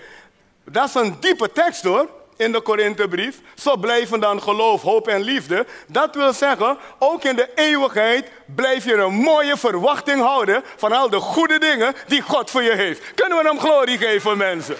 Dat 0.66 0.88
is 0.88 0.94
een 0.94 1.16
diepe 1.20 1.52
tekst 1.52 1.84
hoor, 1.84 2.10
in 2.36 2.52
de 2.52 2.62
Korinthebrief. 2.62 3.40
Zo 3.56 3.78
blijven 3.78 4.20
dan 4.20 4.42
geloof, 4.42 4.82
hoop 4.82 5.08
en 5.08 5.22
liefde. 5.22 5.66
Dat 5.88 6.16
wil 6.16 6.34
zeggen, 6.34 6.78
ook 7.00 7.24
in 7.24 7.36
de 7.36 7.50
eeuwigheid 7.56 8.32
blijf 8.46 8.86
je 8.86 8.94
een 8.94 9.14
mooie 9.14 9.58
verwachting 9.58 10.22
houden 10.22 10.64
van 10.78 10.92
al 10.92 11.10
de 11.10 11.20
goede 11.20 11.60
dingen 11.60 11.94
die 12.08 12.22
God 12.22 12.50
voor 12.50 12.64
je 12.64 12.76
heeft. 12.76 13.14
Kunnen 13.14 13.38
we 13.38 13.48
hem 13.48 13.60
glorie 13.60 13.98
geven 13.98 14.38
mensen? 14.38 14.78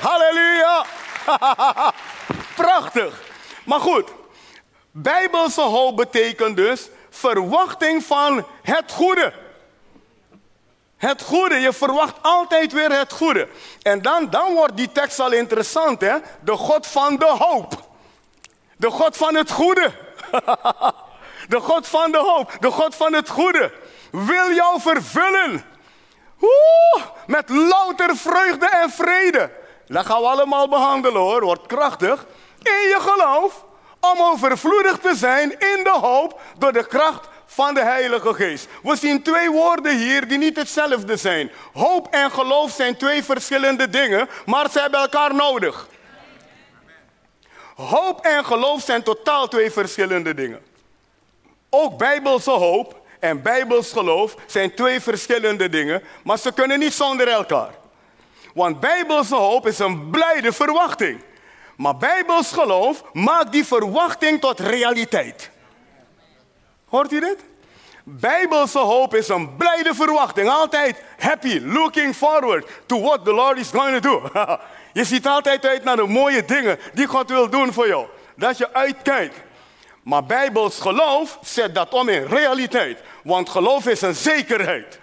Halleluja! 0.00 0.84
Prachtig. 2.56 3.22
Maar 3.64 3.80
goed, 3.80 4.08
bijbelse 4.90 5.60
hoop 5.60 5.96
betekent 5.96 6.56
dus 6.56 6.88
verwachting 7.10 8.04
van 8.04 8.46
het 8.62 8.92
goede. 8.92 9.32
Het 10.96 11.22
goede, 11.22 11.54
je 11.54 11.72
verwacht 11.72 12.14
altijd 12.22 12.72
weer 12.72 12.92
het 12.92 13.12
goede. 13.12 13.48
En 13.82 14.02
dan, 14.02 14.30
dan 14.30 14.54
wordt 14.54 14.76
die 14.76 14.92
tekst 14.92 15.20
al 15.20 15.32
interessant, 15.32 16.00
hè? 16.00 16.16
De 16.40 16.56
God 16.56 16.86
van 16.86 17.16
de 17.16 17.34
hoop. 17.38 17.88
De 18.76 18.90
God 18.90 19.16
van 19.16 19.34
het 19.34 19.50
goede. 19.50 19.92
De 21.48 21.60
God 21.60 21.88
van 21.88 22.12
de 22.12 22.18
hoop, 22.18 22.56
de 22.60 22.70
God 22.70 22.94
van 22.94 23.12
het 23.12 23.28
goede. 23.28 23.72
Wil 24.10 24.52
jou 24.52 24.80
vervullen. 24.80 25.64
Met 27.26 27.48
louter 27.48 28.16
vreugde 28.16 28.66
en 28.66 28.90
vrede. 28.90 29.50
Dat 29.86 30.06
gaan 30.06 30.20
we 30.20 30.26
allemaal 30.26 30.68
behandelen 30.68 31.20
hoor, 31.20 31.44
wordt 31.44 31.66
krachtig. 31.66 32.26
In 32.62 32.88
je 32.88 32.96
geloof, 33.00 33.64
om 34.00 34.22
overvloedig 34.22 34.98
te 34.98 35.14
zijn 35.14 35.50
in 35.50 35.84
de 35.84 35.98
hoop 36.00 36.40
door 36.58 36.72
de 36.72 36.86
kracht 36.86 37.28
van 37.46 37.74
de 37.74 37.82
Heilige 37.82 38.34
Geest. 38.34 38.68
We 38.82 38.96
zien 38.96 39.22
twee 39.22 39.50
woorden 39.50 39.96
hier 39.96 40.28
die 40.28 40.38
niet 40.38 40.56
hetzelfde 40.56 41.16
zijn. 41.16 41.50
Hoop 41.72 42.08
en 42.10 42.30
geloof 42.30 42.70
zijn 42.70 42.96
twee 42.96 43.24
verschillende 43.24 43.88
dingen, 43.88 44.28
maar 44.46 44.70
ze 44.70 44.80
hebben 44.80 45.00
elkaar 45.00 45.34
nodig. 45.34 45.88
Hoop 47.76 48.20
en 48.20 48.44
geloof 48.44 48.82
zijn 48.82 49.02
totaal 49.02 49.48
twee 49.48 49.70
verschillende 49.70 50.34
dingen. 50.34 50.60
Ook 51.70 51.98
bijbelse 51.98 52.50
hoop 52.50 52.99
en 53.20 53.42
bijbels 53.42 53.92
geloof 53.92 54.34
zijn 54.46 54.74
twee 54.74 55.00
verschillende 55.00 55.68
dingen, 55.68 56.02
maar 56.24 56.38
ze 56.38 56.52
kunnen 56.52 56.78
niet 56.78 56.92
zonder 56.92 57.28
elkaar. 57.28 57.70
Want 58.54 58.80
bijbelse 58.80 59.34
hoop 59.34 59.66
is 59.66 59.78
een 59.78 60.10
blijde 60.10 60.52
verwachting. 60.52 61.22
Maar 61.76 61.96
bijbels 61.96 62.52
geloof 62.52 63.02
maakt 63.12 63.52
die 63.52 63.64
verwachting 63.64 64.40
tot 64.40 64.60
realiteit. 64.60 65.50
Hoort 66.88 67.12
u 67.12 67.20
dit? 67.20 67.38
Bijbelse 68.04 68.78
hoop 68.78 69.14
is 69.14 69.28
een 69.28 69.56
blijde 69.56 69.94
verwachting. 69.94 70.48
Altijd 70.48 71.02
happy, 71.18 71.60
looking 71.62 72.14
forward 72.14 72.66
to 72.86 73.00
what 73.00 73.24
the 73.24 73.32
Lord 73.32 73.58
is 73.58 73.70
going 73.70 74.00
to 74.00 74.10
do. 74.10 74.30
je 75.00 75.04
ziet 75.04 75.26
altijd 75.26 75.66
uit 75.66 75.84
naar 75.84 75.96
de 75.96 76.06
mooie 76.06 76.44
dingen 76.44 76.78
die 76.94 77.06
God 77.06 77.30
wil 77.30 77.50
doen 77.50 77.72
voor 77.72 77.86
jou. 77.86 78.06
Dat 78.36 78.58
je 78.58 78.72
uitkijkt. 78.72 79.36
Maar 80.02 80.24
Bijbels 80.24 80.80
geloof 80.80 81.38
zet 81.42 81.74
dat 81.74 81.92
om 81.92 82.08
in 82.08 82.24
realiteit. 82.24 82.98
Want 83.22 83.48
geloof 83.48 83.86
is 83.86 84.00
een 84.00 84.14
zekerheid. 84.14 84.98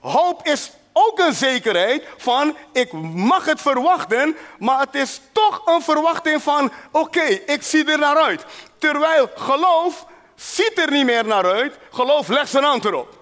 Hoop 0.00 0.46
is 0.46 0.70
ook 0.92 1.18
een 1.18 1.32
zekerheid 1.32 2.04
van 2.16 2.56
ik 2.72 2.92
mag 3.14 3.44
het 3.44 3.60
verwachten, 3.60 4.36
maar 4.58 4.80
het 4.80 4.94
is 4.94 5.20
toch 5.32 5.66
een 5.66 5.82
verwachting 5.82 6.42
van 6.42 6.72
oké, 6.92 7.22
ik 7.22 7.62
zie 7.62 7.90
er 7.90 7.98
naar 7.98 8.16
uit. 8.16 8.44
Terwijl 8.78 9.30
geloof 9.34 10.06
ziet 10.34 10.78
er 10.78 10.90
niet 10.90 11.04
meer 11.04 11.26
naar 11.26 11.52
uit. 11.52 11.78
Geloof 11.90 12.28
legt 12.28 12.50
zijn 12.50 12.64
hand 12.64 12.84
erop. 12.84 13.18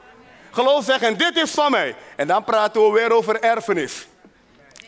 Geloof 0.51 0.85
zegt 0.85 1.03
en 1.03 1.17
dit 1.17 1.37
is 1.37 1.51
van 1.51 1.71
mij. 1.71 1.97
En 2.17 2.27
dan 2.27 2.45
praten 2.45 2.85
we 2.85 2.91
weer 2.91 3.13
over 3.13 3.41
erfenis. 3.41 4.07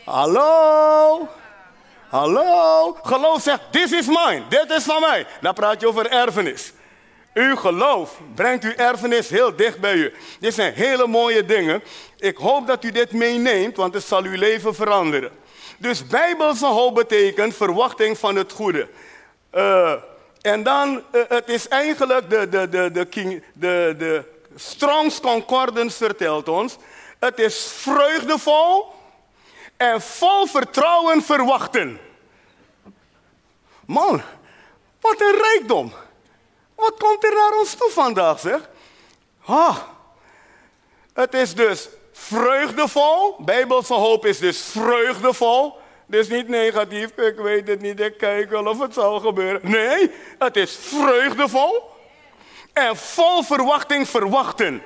Hallo? 0.05 1.27
Hallo? 2.09 2.97
Geloof 3.03 3.41
zegt, 3.41 3.61
this 3.71 3.91
is 3.91 4.07
mine, 4.07 4.43
dit 4.49 4.71
is 4.71 4.83
van 4.83 5.01
mij. 5.01 5.27
Dan 5.41 5.53
praat 5.53 5.81
je 5.81 5.87
over 5.87 6.11
erfenis. 6.11 6.73
Uw 7.33 7.55
geloof 7.55 8.19
brengt 8.35 8.63
uw 8.63 8.73
erfenis 8.75 9.29
heel 9.29 9.55
dicht 9.55 9.79
bij 9.79 9.93
u. 9.93 10.13
Dit 10.39 10.53
zijn 10.53 10.73
hele 10.73 11.07
mooie 11.07 11.45
dingen. 11.45 11.83
Ik 12.17 12.37
hoop 12.37 12.67
dat 12.67 12.83
u 12.83 12.91
dit 12.91 13.11
meeneemt, 13.11 13.75
want 13.75 13.93
het 13.93 14.03
zal 14.03 14.23
uw 14.23 14.37
leven 14.37 14.75
veranderen. 14.75 15.31
Dus 15.77 16.07
bijbelse 16.07 16.65
hoop 16.65 16.95
betekent 16.95 17.55
verwachting 17.55 18.17
van 18.17 18.35
het 18.35 18.51
goede. 18.51 18.87
Uh, 19.53 19.93
en 20.41 20.63
dan, 20.63 21.03
uh, 21.11 21.21
het 21.27 21.49
is 21.49 21.67
eigenlijk 21.67 22.29
de, 22.29 22.49
de, 22.49 22.69
de, 22.69 22.91
de, 22.91 23.41
de, 23.53 23.95
de 23.97 24.23
Strong's 24.55 25.19
Concordance 25.19 25.97
vertelt 25.97 26.47
ons. 26.47 26.77
Het 27.19 27.39
is 27.39 27.71
vreugdevol 27.75 28.93
en 29.77 30.01
vol 30.01 30.45
vertrouwen 30.45 31.21
verwachten. 31.21 31.99
Man, 33.85 34.21
wat 35.01 35.21
een 35.21 35.35
rijkdom. 35.41 35.93
Wat 36.81 36.97
komt 36.97 37.23
er 37.23 37.33
naar 37.33 37.59
ons 37.59 37.73
toe 37.73 37.89
vandaag, 37.91 38.39
zeg? 38.39 38.69
Ah, 39.45 39.77
het 41.13 41.33
is 41.33 41.55
dus 41.55 41.89
vreugdevol. 42.13 43.35
Bijbelse 43.39 43.93
hoop 43.93 44.25
is 44.25 44.39
dus 44.39 44.61
vreugdevol. 44.61 45.79
Dus 46.05 46.27
niet 46.27 46.47
negatief, 46.47 47.17
ik 47.17 47.35
weet 47.35 47.67
het 47.67 47.81
niet, 47.81 47.99
ik 47.99 48.17
kijk 48.17 48.49
wel 48.49 48.65
of 48.65 48.79
het 48.79 48.93
zal 48.93 49.19
gebeuren. 49.19 49.61
Nee, 49.63 50.11
het 50.39 50.57
is 50.57 50.77
vreugdevol. 50.81 51.89
En 52.73 52.97
vol 52.97 53.43
verwachting 53.43 54.09
verwachten. 54.09 54.83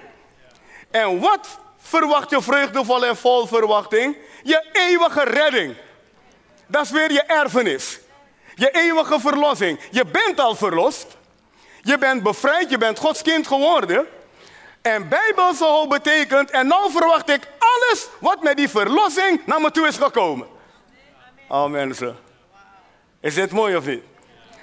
En 0.92 1.20
wat 1.20 1.48
verwacht 1.78 2.30
je 2.30 2.42
vreugdevol 2.42 3.06
en 3.06 3.18
vol 3.18 3.48
verwachting? 3.48 4.18
Je 4.44 4.66
eeuwige 4.72 5.24
redding. 5.24 5.76
Dat 6.68 6.86
is 6.86 6.92
weer 6.92 7.12
je 7.12 7.22
erfenis. 7.22 8.00
Je 8.56 8.72
eeuwige 8.72 9.20
verlossing. 9.20 9.80
Je 9.92 10.06
bent 10.06 10.40
al 10.40 10.56
verlost. 10.56 11.18
Je 11.86 11.98
bent 11.98 12.24
bevrijd, 12.24 12.70
je 12.70 12.78
bent 12.78 13.00
Gods 13.00 13.22
kind 13.22 13.48
geworden. 13.48 14.08
En 14.82 15.10
bijbelse 15.10 15.66
hoop 15.66 15.90
betekent, 15.90 16.52
en 16.52 16.68
nou 16.68 16.92
verwacht 16.92 17.30
ik 17.30 17.48
alles 17.60 18.08
wat 18.20 18.44
met 18.44 18.58
die 18.58 18.70
verlossing 18.70 19.46
naar 19.46 19.62
me 19.62 19.72
toe 19.72 19.88
is 19.88 19.98
gekomen. 19.98 20.48
Oh 21.48 21.66
mensen. 21.66 22.18
Is 23.20 23.34
dit 23.34 23.52
mooi 23.52 23.76
of 23.76 23.86
niet? 23.86 24.04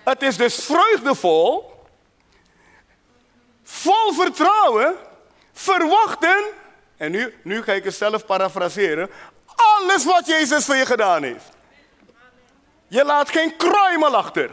Het 0.05 0.23
is 0.23 0.37
dus 0.37 0.65
vreugdevol, 0.65 1.73
vol 3.63 4.13
vertrouwen, 4.13 4.97
verwachten. 5.53 6.45
En 6.97 7.11
nu, 7.11 7.35
nu 7.43 7.63
ga 7.63 7.73
ik 7.73 7.85
het 7.85 7.95
zelf 7.95 8.27
parafraseren. 8.27 9.11
Alles 9.55 10.05
wat 10.05 10.27
Jezus 10.27 10.65
voor 10.65 10.77
je 10.77 10.87
gedaan 10.87 11.23
heeft. 11.23 11.49
Je 12.89 13.05
laat 13.05 13.31
geen 13.31 13.57
kruimel 13.57 14.17
achter. 14.17 14.51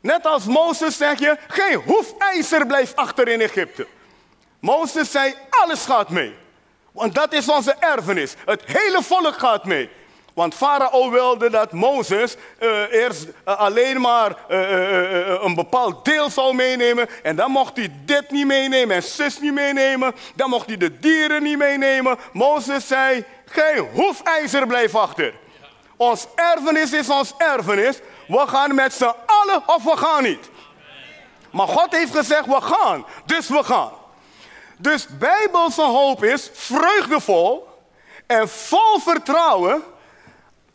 Net 0.00 0.26
als 0.26 0.44
Mozes 0.44 0.96
zeg 0.96 1.18
je, 1.18 1.36
geen 1.48 1.74
hoefijzer 1.74 2.66
blijft 2.66 2.96
achter 2.96 3.28
in 3.28 3.40
Egypte. 3.40 3.86
Mozes 4.60 5.10
zei, 5.10 5.34
alles 5.50 5.84
gaat 5.84 6.08
mee. 6.08 6.34
Want 6.92 7.14
dat 7.14 7.32
is 7.32 7.48
onze 7.48 7.74
erfenis. 7.78 8.34
Het 8.44 8.62
hele 8.66 9.02
volk 9.02 9.38
gaat 9.38 9.64
mee. 9.64 9.90
Want 10.34 10.54
Farao 10.54 11.10
wilde 11.10 11.50
dat 11.50 11.72
Mozes 11.72 12.36
uh, 12.60 12.92
eerst 12.92 13.24
uh, 13.24 13.58
alleen 13.58 14.00
maar 14.00 14.36
uh, 14.50 15.42
een 15.42 15.54
bepaald 15.54 16.04
deel 16.04 16.30
zou 16.30 16.54
meenemen. 16.54 17.08
En 17.22 17.36
dan 17.36 17.50
mocht 17.50 17.76
hij 17.76 17.92
dit 18.04 18.30
niet 18.30 18.46
meenemen 18.46 18.96
en 18.96 19.02
zus 19.02 19.40
niet 19.40 19.52
meenemen. 19.52 20.14
Dan 20.34 20.50
mocht 20.50 20.66
hij 20.66 20.76
de 20.76 20.98
dieren 20.98 21.42
niet 21.42 21.58
meenemen. 21.58 22.18
Mozes 22.32 22.86
zei, 22.86 23.24
geen 23.44 23.88
hoefijzer 23.92 24.66
blijft 24.66 24.94
achter. 24.94 25.34
Ons 25.96 26.26
erfenis 26.34 26.92
is 26.92 27.08
ons 27.08 27.34
erfenis. 27.38 27.98
We 28.30 28.46
gaan 28.46 28.74
met 28.74 28.92
z'n 28.92 29.14
allen 29.26 29.62
of 29.66 29.82
we 29.82 29.96
gaan 29.96 30.22
niet. 30.22 30.50
Maar 31.50 31.68
God 31.68 31.96
heeft 31.96 32.16
gezegd, 32.16 32.46
we 32.46 32.60
gaan. 32.60 33.06
Dus 33.24 33.48
we 33.48 33.64
gaan. 33.64 33.90
Dus 34.76 35.06
bijbelse 35.18 35.82
hoop 35.82 36.24
is 36.24 36.50
vreugdevol 36.52 37.68
en 38.26 38.48
vol 38.48 38.98
vertrouwen 38.98 39.82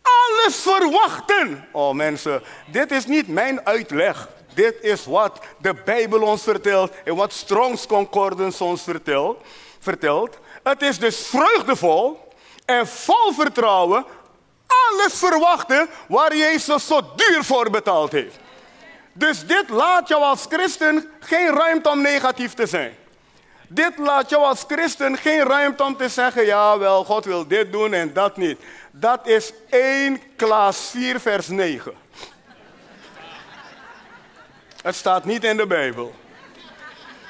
alles 0.01 0.55
verwachten. 0.55 1.67
Oh 1.71 1.93
mensen, 1.93 2.43
dit 2.71 2.91
is 2.91 3.05
niet 3.05 3.27
mijn 3.27 3.65
uitleg. 3.65 4.29
Dit 4.53 4.75
is 4.81 5.05
wat 5.05 5.39
de 5.57 5.73
Bijbel 5.73 6.21
ons 6.21 6.43
vertelt 6.43 6.91
en 7.03 7.15
wat 7.15 7.33
Strong's 7.33 7.87
Concordance 7.87 8.63
ons 8.63 8.83
vertelt. 8.83 9.41
vertelt. 9.79 10.37
Het 10.63 10.81
is 10.81 10.99
dus 10.99 11.27
vreugdevol 11.27 12.27
en 12.65 12.87
vol 12.87 13.33
vertrouwen 13.33 14.05
alles 14.91 15.13
verwachten 15.13 15.89
waar 16.07 16.35
Jezus 16.35 16.87
zo 16.87 17.01
duur 17.15 17.43
voor 17.43 17.69
betaald 17.69 18.11
heeft. 18.11 18.35
Dus 19.13 19.45
dit 19.45 19.69
laat 19.69 20.07
jou 20.07 20.23
als 20.23 20.45
christen 20.49 21.11
geen 21.19 21.55
ruimte 21.55 21.89
om 21.89 22.01
negatief 22.01 22.53
te 22.53 22.65
zijn. 22.65 22.95
Dit 23.67 23.97
laat 23.97 24.29
jou 24.29 24.43
als 24.43 24.63
christen 24.67 25.17
geen 25.17 25.43
ruimte 25.43 25.83
om 25.83 25.97
te 25.97 26.09
zeggen, 26.09 26.45
ja 26.45 26.77
wel, 26.77 27.03
God 27.03 27.25
wil 27.25 27.47
dit 27.47 27.71
doen 27.71 27.93
en 27.93 28.13
dat 28.13 28.37
niet. 28.37 28.59
Dat 28.91 29.27
is 29.27 29.53
1 29.69 30.21
Klaas 30.35 30.89
4 30.89 31.19
vers 31.19 31.47
9. 31.47 31.93
Het 34.81 34.95
staat 34.95 35.25
niet 35.25 35.43
in 35.43 35.57
de 35.57 35.67
Bijbel. 35.67 36.13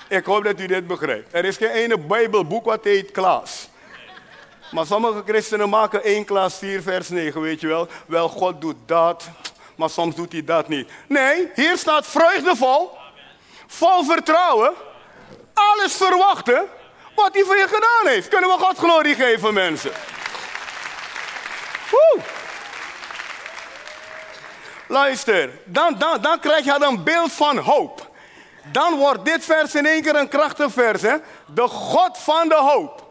Ik 0.07 0.25
hoop 0.25 0.43
dat 0.43 0.59
u 0.59 0.67
dit 0.67 0.87
begrijpt. 0.87 1.33
Er 1.33 1.45
is 1.45 1.57
geen 1.57 1.69
ene 1.69 1.97
Bijbelboek 1.97 2.65
wat 2.65 2.83
heet 2.83 3.11
Klaas. 3.11 3.69
Maar 4.71 4.85
sommige 4.85 5.23
christenen 5.25 5.69
maken 5.69 6.03
1 6.03 6.25
Klaas 6.25 6.55
4 6.57 6.81
vers 6.81 7.09
9, 7.09 7.41
weet 7.41 7.61
je 7.61 7.67
wel. 7.67 7.87
Wel, 8.05 8.29
God 8.29 8.61
doet 8.61 8.77
dat, 8.85 9.29
maar 9.75 9.89
soms 9.89 10.15
doet 10.15 10.31
hij 10.31 10.43
dat 10.43 10.67
niet. 10.67 10.89
Nee, 11.07 11.49
hier 11.55 11.77
staat 11.77 12.07
vreugdevol, 12.07 12.91
vol 13.67 14.03
vertrouwen 14.03 14.73
alles 15.55 15.93
verwachten 15.93 16.65
wat 17.15 17.33
hij 17.33 17.43
voor 17.43 17.57
je 17.57 17.67
gedaan 17.67 18.13
heeft. 18.13 18.27
Kunnen 18.27 18.49
we 18.49 18.57
God 18.57 18.77
glorie 18.77 19.15
geven, 19.15 19.53
mensen? 19.53 19.91
Woe. 21.91 22.21
Luister, 24.87 25.49
dan, 25.65 25.95
dan, 25.97 26.21
dan 26.21 26.39
krijg 26.39 26.65
je 26.65 26.77
een 26.79 27.03
beeld 27.03 27.31
van 27.31 27.57
hoop. 27.57 28.13
Dan 28.71 28.95
wordt 28.95 29.25
dit 29.25 29.45
vers 29.45 29.75
in 29.75 29.85
één 29.85 30.01
keer 30.01 30.15
een 30.15 30.27
krachtig 30.27 30.71
vers. 30.71 31.01
Hè? 31.01 31.15
De 31.45 31.67
God 31.67 32.17
van 32.17 32.47
de 32.47 32.55
hoop 32.55 33.04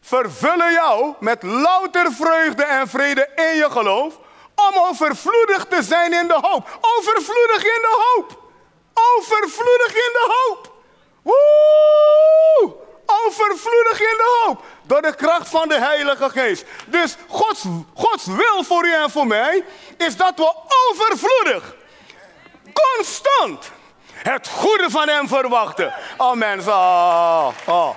vervullen 0.00 0.72
jou 0.72 1.14
met 1.20 1.42
louter 1.42 2.12
vreugde 2.12 2.64
en 2.64 2.88
vrede 2.88 3.28
in 3.34 3.56
je 3.56 3.70
geloof. 3.70 4.14
Om 4.54 4.78
overvloedig 4.78 5.64
te 5.64 5.82
zijn 5.82 6.12
in 6.12 6.28
de 6.28 6.38
hoop. 6.40 6.78
Overvloedig 6.96 7.64
in 7.64 7.80
de 7.80 8.14
hoop. 8.14 8.38
Overvloedig 9.16 9.88
in 9.88 10.12
de 10.12 10.26
hoop. 10.28 10.72
Woe! 11.22 12.76
Overvloedig 13.26 14.00
in 14.00 14.16
de 14.16 14.42
hoop. 14.44 14.62
Door 14.82 15.02
de 15.02 15.14
kracht 15.14 15.48
van 15.48 15.68
de 15.68 15.78
Heilige 15.78 16.30
Geest. 16.30 16.64
Dus 16.86 17.16
Gods, 17.28 17.64
Gods 17.94 18.26
wil 18.26 18.64
voor 18.64 18.86
u 18.86 18.94
en 18.94 19.10
voor 19.10 19.26
mij 19.26 19.64
is 19.96 20.16
dat 20.16 20.32
we 20.36 20.54
overvloedig, 20.90 21.74
constant, 22.72 23.70
het 24.12 24.48
goede 24.48 24.90
van 24.90 25.08
Hem 25.08 25.28
verwachten. 25.28 25.94
Oh, 26.16 27.50
oh. 27.66 27.96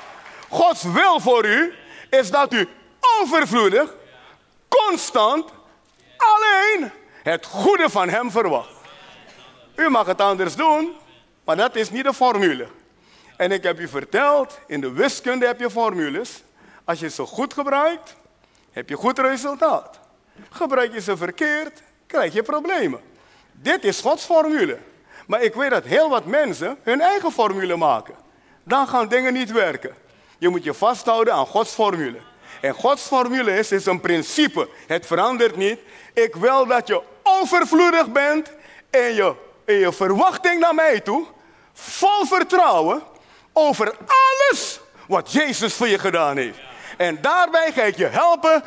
Gods 0.50 0.82
wil 0.82 1.20
voor 1.20 1.44
u 1.44 1.74
is 2.10 2.30
dat 2.30 2.52
u 2.52 2.68
overvloedig, 3.20 3.94
constant, 4.68 5.50
alleen 6.16 6.90
het 7.22 7.46
goede 7.46 7.90
van 7.90 8.08
Hem 8.08 8.30
verwacht. 8.30 8.74
U 9.74 9.88
mag 9.88 10.06
het 10.06 10.20
anders 10.20 10.56
doen. 10.56 10.96
Maar 11.44 11.58
dat 11.58 11.76
is 11.76 11.90
niet 11.90 12.04
de 12.04 12.14
formule. 12.14 12.66
En 13.36 13.52
ik 13.52 13.62
heb 13.62 13.78
u 13.78 13.88
verteld, 13.88 14.58
in 14.66 14.80
de 14.80 14.92
wiskunde 14.92 15.46
heb 15.46 15.60
je 15.60 15.70
formules. 15.70 16.42
Als 16.84 17.00
je 17.00 17.08
ze 17.08 17.22
goed 17.22 17.54
gebruikt, 17.54 18.16
heb 18.70 18.88
je 18.88 18.96
goed 18.96 19.18
resultaat. 19.18 20.00
Gebruik 20.50 20.92
je 20.92 21.00
ze 21.00 21.16
verkeerd, 21.16 21.82
krijg 22.06 22.32
je 22.32 22.42
problemen. 22.42 23.00
Dit 23.52 23.84
is 23.84 24.00
Gods 24.00 24.24
formule. 24.24 24.78
Maar 25.26 25.42
ik 25.42 25.54
weet 25.54 25.70
dat 25.70 25.84
heel 25.84 26.08
wat 26.08 26.24
mensen 26.24 26.78
hun 26.82 27.00
eigen 27.00 27.32
formule 27.32 27.76
maken. 27.76 28.14
Dan 28.64 28.88
gaan 28.88 29.08
dingen 29.08 29.32
niet 29.32 29.52
werken. 29.52 29.94
Je 30.40 30.48
moet 30.48 30.64
je 30.64 30.74
vasthouden 30.74 31.34
aan 31.34 31.46
Gods 31.46 31.72
formule. 31.72 32.18
En 32.60 32.74
Gods 32.74 33.02
formule 33.02 33.58
is, 33.58 33.72
is 33.72 33.86
een 33.86 34.00
principe. 34.00 34.68
Het 34.86 35.06
verandert 35.06 35.56
niet. 35.56 35.78
Ik 36.14 36.34
wil 36.34 36.66
dat 36.66 36.86
je 36.86 37.02
overvloedig 37.22 38.12
bent 38.12 38.50
in 38.90 39.14
je, 39.14 39.34
in 39.64 39.74
je 39.74 39.92
verwachting 39.92 40.60
naar 40.60 40.74
mij 40.74 41.00
toe 41.00 41.26
vol 41.72 42.26
vertrouwen 42.26 43.02
over 43.52 43.94
alles 43.96 44.80
wat 45.06 45.32
Jezus 45.32 45.74
voor 45.74 45.88
je 45.88 45.98
gedaan 45.98 46.36
heeft. 46.36 46.58
En 46.96 47.18
daarbij 47.20 47.72
ga 47.72 47.82
ik 47.82 47.96
je 47.96 48.06
helpen 48.06 48.62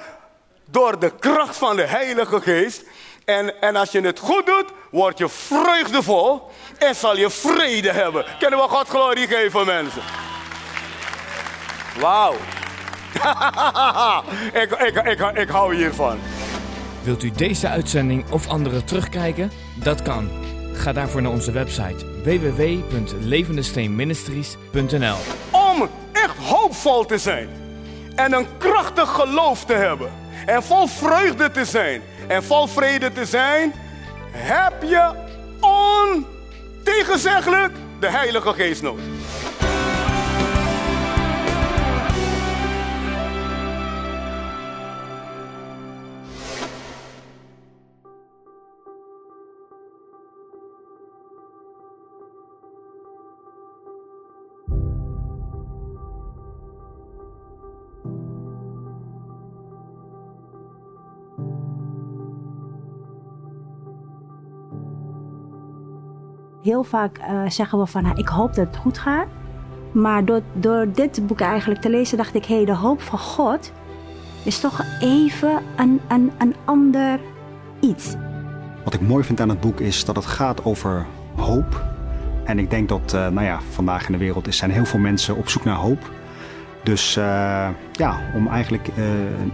door 0.65 0.99
de 0.99 1.11
kracht 1.19 1.57
van 1.57 1.75
de 1.75 1.85
Heilige 1.85 2.41
Geest. 2.41 2.83
En, 3.25 3.61
en 3.61 3.75
als 3.75 3.91
je 3.91 4.01
het 4.01 4.19
goed 4.19 4.45
doet, 4.45 4.65
word 4.91 5.17
je 5.17 5.29
vreugdevol 5.29 6.51
en 6.77 6.95
zal 6.95 7.17
je 7.17 7.29
vrede 7.29 7.91
hebben. 7.91 8.25
Kunnen 8.39 8.59
we 8.59 8.67
God 8.67 8.87
glorie 8.87 9.27
geven, 9.27 9.65
mensen? 9.65 10.01
Wauw. 11.99 12.33
ik, 14.61 14.71
ik, 14.71 14.95
ik, 15.05 15.37
ik 15.37 15.49
hou 15.49 15.75
hiervan. 15.75 16.17
Wilt 17.01 17.23
u 17.23 17.31
deze 17.31 17.67
uitzending 17.67 18.29
of 18.29 18.47
andere 18.47 18.83
terugkijken? 18.83 19.51
Dat 19.75 20.01
kan. 20.01 20.29
Ga 20.73 20.93
daarvoor 20.93 21.21
naar 21.21 21.31
onze 21.31 21.51
website 21.51 22.05
www.levendesteenministries.nl 22.23 25.17
Om 25.51 25.89
echt 26.11 26.37
hoopvol 26.37 27.05
te 27.05 27.17
zijn 27.17 27.49
en 28.15 28.33
een 28.33 28.47
krachtig 28.57 29.09
geloof 29.09 29.65
te 29.65 29.73
hebben 29.73 30.11
en 30.45 30.63
vol 30.63 30.87
vreugde 30.87 31.51
te 31.51 31.65
zijn 31.65 32.01
en 32.27 32.43
vol 32.43 32.67
vrede 32.67 33.11
te 33.11 33.25
zijn, 33.25 33.73
heb 34.31 34.83
je 34.83 35.11
ontegenzeggelijk 35.59 37.73
de 37.99 38.09
Heilige 38.09 38.53
Geest 38.53 38.81
nodig. 38.81 39.03
Heel 66.63 66.83
vaak 66.83 67.17
uh, 67.17 67.49
zeggen 67.49 67.79
we 67.79 67.85
van, 67.85 68.03
nou, 68.03 68.17
ik 68.17 68.27
hoop 68.27 68.53
dat 68.53 68.65
het 68.65 68.77
goed 68.77 68.97
gaat. 68.97 69.27
Maar 69.91 70.25
door, 70.25 70.41
door 70.53 70.91
dit 70.93 71.27
boek 71.27 71.39
eigenlijk 71.39 71.81
te 71.81 71.89
lezen 71.89 72.17
dacht 72.17 72.35
ik, 72.35 72.45
hé, 72.45 72.55
hey, 72.55 72.65
de 72.65 72.75
hoop 72.75 73.01
van 73.01 73.19
God 73.19 73.71
is 74.43 74.59
toch 74.59 74.83
even 74.99 75.61
een, 75.75 76.01
een, 76.07 76.31
een 76.37 76.55
ander 76.65 77.19
iets. 77.79 78.15
Wat 78.83 78.93
ik 78.93 79.01
mooi 79.01 79.23
vind 79.23 79.41
aan 79.41 79.49
het 79.49 79.59
boek 79.59 79.79
is 79.79 80.05
dat 80.05 80.15
het 80.15 80.25
gaat 80.25 80.65
over 80.65 81.05
hoop. 81.35 81.83
En 82.43 82.59
ik 82.59 82.69
denk 82.69 82.89
dat, 82.89 83.13
uh, 83.15 83.27
nou 83.27 83.45
ja, 83.45 83.59
vandaag 83.69 84.05
in 84.05 84.11
de 84.11 84.17
wereld 84.17 84.55
zijn 84.55 84.71
heel 84.71 84.85
veel 84.85 84.99
mensen 84.99 85.35
op 85.35 85.49
zoek 85.49 85.63
naar 85.63 85.75
hoop. 85.75 86.11
Dus 86.83 87.17
uh, 87.17 87.23
ja, 87.91 88.19
om 88.35 88.47
eigenlijk 88.47 88.89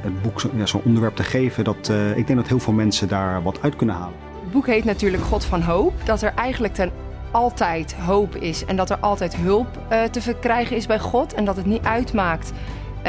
het 0.01 0.21
boek 0.21 0.41
zo'n 0.63 0.81
onderwerp 0.85 1.15
te 1.15 1.23
geven, 1.23 1.63
dat, 1.63 1.91
ik 2.15 2.27
denk 2.27 2.39
dat 2.39 2.47
heel 2.47 2.59
veel 2.59 2.73
mensen 2.73 3.07
daar 3.07 3.43
wat 3.43 3.61
uit 3.61 3.75
kunnen 3.75 3.95
halen. 3.95 4.28
Het 4.49 4.57
boek 4.57 4.67
heet 4.67 4.85
natuurlijk 4.85 5.23
God 5.23 5.45
van 5.45 5.61
Hoop. 5.61 5.93
Dat 6.05 6.21
er 6.21 6.33
eigenlijk 6.35 6.73
ten 6.73 6.91
altijd 7.31 7.95
hoop 7.95 8.35
is 8.35 8.65
en 8.65 8.75
dat 8.75 8.89
er 8.89 8.97
altijd 8.99 9.35
hulp 9.35 9.67
uh, 9.91 10.03
te 10.03 10.21
verkrijgen 10.21 10.75
is 10.75 10.85
bij 10.85 10.99
God. 10.99 11.33
En 11.33 11.45
dat 11.45 11.55
het 11.55 11.65
niet 11.65 11.83
uitmaakt 11.83 12.51
uh, 12.51 13.03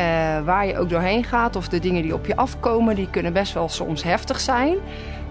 waar 0.44 0.66
je 0.66 0.78
ook 0.78 0.88
doorheen 0.88 1.24
gaat 1.24 1.56
of 1.56 1.68
de 1.68 1.78
dingen 1.78 2.02
die 2.02 2.14
op 2.14 2.26
je 2.26 2.36
afkomen, 2.36 2.94
die 2.94 3.10
kunnen 3.10 3.32
best 3.32 3.52
wel 3.52 3.68
soms 3.68 4.02
heftig 4.02 4.40
zijn. 4.40 4.76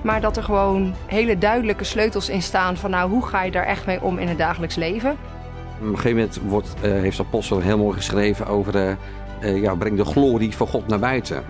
Maar 0.02 0.22
dat 0.22 0.38
er 0.38 0.44
gewoon 0.44 0.94
hele 1.06 1.38
duidelijke 1.38 1.84
sleutels 1.84 2.30
in 2.30 2.42
staan 2.42 2.78
van 2.78 2.90
nou, 2.90 3.10
hoe 3.10 3.26
ga 3.26 3.44
je 3.44 3.52
daar 3.52 3.66
echt 3.66 3.86
mee 3.86 4.02
om 4.02 4.18
in 4.18 4.28
het 4.28 4.38
dagelijks 4.38 4.76
leven. 4.76 5.12
Op 5.12 5.88
een 5.88 5.96
gegeven 5.96 6.18
moment 6.18 6.40
wordt, 6.46 6.76
uh, 6.84 6.92
heeft 6.92 7.18
de 7.18 7.24
apostel 7.24 7.60
heel 7.60 7.78
mooi 7.78 7.96
geschreven 7.96 8.48
over 8.48 8.98
ja, 9.42 9.76
breng 9.76 9.98
de 9.98 10.06
glorie 10.06 10.56
van 10.56 10.68
God 10.68 10.88
naar 10.88 11.00
buiten. 11.00 11.44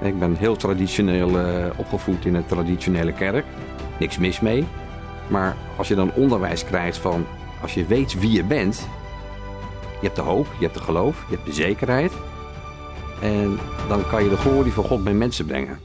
Ik 0.00 0.18
ben 0.18 0.36
heel 0.36 0.56
traditioneel 0.56 1.30
opgevoed 1.76 2.24
in 2.24 2.34
een 2.34 2.46
traditionele 2.46 3.12
kerk 3.12 3.44
niks 3.98 4.18
mis 4.18 4.40
mee. 4.40 4.64
Maar 5.28 5.56
als 5.76 5.88
je 5.88 5.94
dan 5.94 6.12
onderwijs 6.12 6.64
krijgt 6.64 6.98
van, 6.98 7.26
als 7.62 7.74
je 7.74 7.86
weet 7.86 8.20
wie 8.20 8.32
je 8.32 8.44
bent, 8.44 8.88
je 9.80 10.06
hebt 10.10 10.16
de 10.16 10.22
hoop, 10.22 10.46
je 10.58 10.64
hebt 10.64 10.78
de 10.78 10.84
geloof, 10.84 11.24
je 11.28 11.34
hebt 11.34 11.46
de 11.46 11.52
zekerheid. 11.52 12.12
En 13.22 13.58
dan 13.88 14.06
kan 14.06 14.24
je 14.24 14.28
de 14.28 14.36
glorie 14.36 14.72
van 14.72 14.84
God 14.84 15.04
bij 15.04 15.12
mensen 15.12 15.46
brengen. 15.46 15.78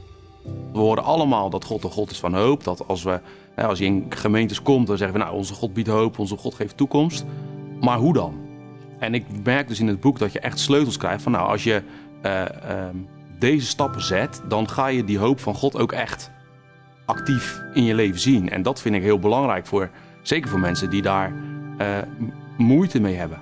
We 0.72 0.78
horen 0.78 1.04
allemaal 1.04 1.50
dat 1.50 1.64
God 1.64 1.84
een 1.84 1.90
God 1.90 2.10
is 2.10 2.18
van 2.18 2.34
hoop. 2.34 2.64
Dat 2.64 2.88
als, 2.88 3.02
we, 3.02 3.20
als 3.56 3.78
je 3.78 3.84
in 3.84 4.06
gemeentes 4.08 4.62
komt, 4.62 4.86
dan 4.86 4.96
zeggen 4.96 5.18
we, 5.18 5.24
nou, 5.24 5.36
onze 5.36 5.54
God 5.54 5.72
biedt 5.72 5.88
hoop, 5.88 6.18
onze 6.18 6.36
God 6.36 6.54
geeft 6.54 6.76
toekomst. 6.76 7.24
Maar 7.80 7.98
hoe 7.98 8.12
dan? 8.12 8.34
En 8.98 9.14
ik 9.14 9.24
merk 9.44 9.68
dus 9.68 9.80
in 9.80 9.86
het 9.86 10.00
boek 10.00 10.18
dat 10.18 10.32
je 10.32 10.40
echt 10.40 10.58
sleutels 10.58 10.96
krijgt 10.96 11.22
van, 11.22 11.32
nou, 11.32 11.48
als 11.48 11.64
je 11.64 11.82
uh, 12.22 12.32
uh, 12.32 12.46
deze 13.38 13.66
stappen 13.66 14.02
zet, 14.02 14.42
dan 14.48 14.68
ga 14.68 14.86
je 14.86 15.04
die 15.04 15.18
hoop 15.18 15.40
van 15.40 15.54
God 15.54 15.78
ook 15.78 15.92
echt 15.92 16.30
actief 17.10 17.62
in 17.72 17.84
je 17.84 17.94
leven 17.94 18.20
zien. 18.20 18.50
En 18.50 18.62
dat 18.62 18.80
vind 18.80 18.94
ik 18.94 19.02
heel 19.02 19.18
belangrijk 19.18 19.66
voor, 19.66 19.88
zeker 20.22 20.50
voor 20.50 20.60
mensen 20.60 20.90
die 20.90 21.02
daar 21.02 21.32
uh, 21.80 21.86
moeite 22.56 23.00
mee 23.00 23.14
hebben. 23.14 23.38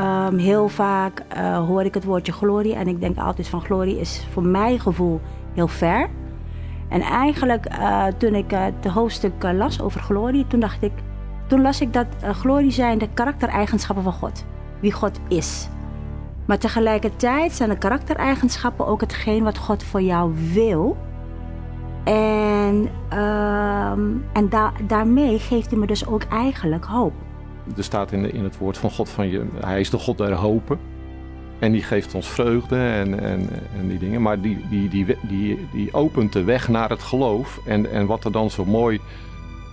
Um, 0.00 0.38
heel 0.38 0.68
vaak 0.68 1.22
uh, 1.36 1.66
hoor 1.66 1.84
ik 1.84 1.94
het 1.94 2.04
woordje 2.04 2.32
glorie 2.32 2.74
en 2.74 2.88
ik 2.88 3.00
denk 3.00 3.18
altijd 3.18 3.48
van 3.48 3.60
glorie 3.60 4.00
is 4.00 4.26
voor 4.32 4.42
mijn 4.42 4.80
gevoel 4.80 5.20
heel 5.54 5.68
ver. 5.68 6.08
En 6.88 7.00
eigenlijk 7.00 7.66
uh, 7.78 8.06
toen 8.06 8.34
ik 8.34 8.50
het 8.50 8.86
hoofdstuk 8.86 9.32
las 9.42 9.80
over 9.80 10.00
glorie, 10.00 10.46
toen 10.46 10.60
dacht 10.60 10.82
ik, 10.82 10.92
toen 11.46 11.62
las 11.62 11.80
ik 11.80 11.92
dat 11.92 12.06
glorie 12.20 12.70
zijn 12.70 12.98
de 12.98 13.08
karaktereigenschappen 13.14 14.04
van 14.04 14.12
God. 14.12 14.44
Wie 14.80 14.92
God 14.92 15.20
is. 15.28 15.68
Maar 16.46 16.58
tegelijkertijd 16.58 17.52
zijn 17.52 17.68
de 17.68 17.78
karaktereigenschappen 17.78 18.86
ook 18.86 19.00
hetgeen 19.00 19.42
wat 19.42 19.58
God 19.58 19.82
voor 19.82 20.02
jou 20.02 20.32
wil. 20.52 20.96
En, 22.04 22.51
um, 22.78 24.24
en 24.32 24.48
da 24.48 24.72
daarmee 24.86 25.38
geeft 25.38 25.70
hij 25.70 25.78
me 25.78 25.86
dus 25.86 26.06
ook 26.06 26.22
eigenlijk 26.22 26.84
hoop. 26.84 27.12
Er 27.76 27.84
staat 27.84 28.12
in, 28.12 28.22
de, 28.22 28.30
in 28.30 28.44
het 28.44 28.58
woord 28.58 28.78
van 28.78 28.90
God 28.90 29.08
van 29.08 29.28
je, 29.28 29.46
hij 29.60 29.80
is 29.80 29.90
de 29.90 29.98
God 29.98 30.18
der 30.18 30.32
hopen. 30.32 30.78
En 31.58 31.72
die 31.72 31.82
geeft 31.82 32.14
ons 32.14 32.28
vreugde 32.28 32.76
en, 32.76 33.20
en, 33.20 33.48
en 33.78 33.88
die 33.88 33.98
dingen. 33.98 34.22
Maar 34.22 34.40
die, 34.40 34.66
die, 34.70 34.88
die, 34.88 35.16
die, 35.28 35.68
die 35.72 35.94
opent 35.94 36.32
de 36.32 36.44
weg 36.44 36.68
naar 36.68 36.90
het 36.90 37.02
geloof. 37.02 37.60
En, 37.66 37.90
en 37.90 38.06
wat 38.06 38.24
er 38.24 38.32
dan 38.32 38.50
zo 38.50 38.64
mooi 38.64 39.00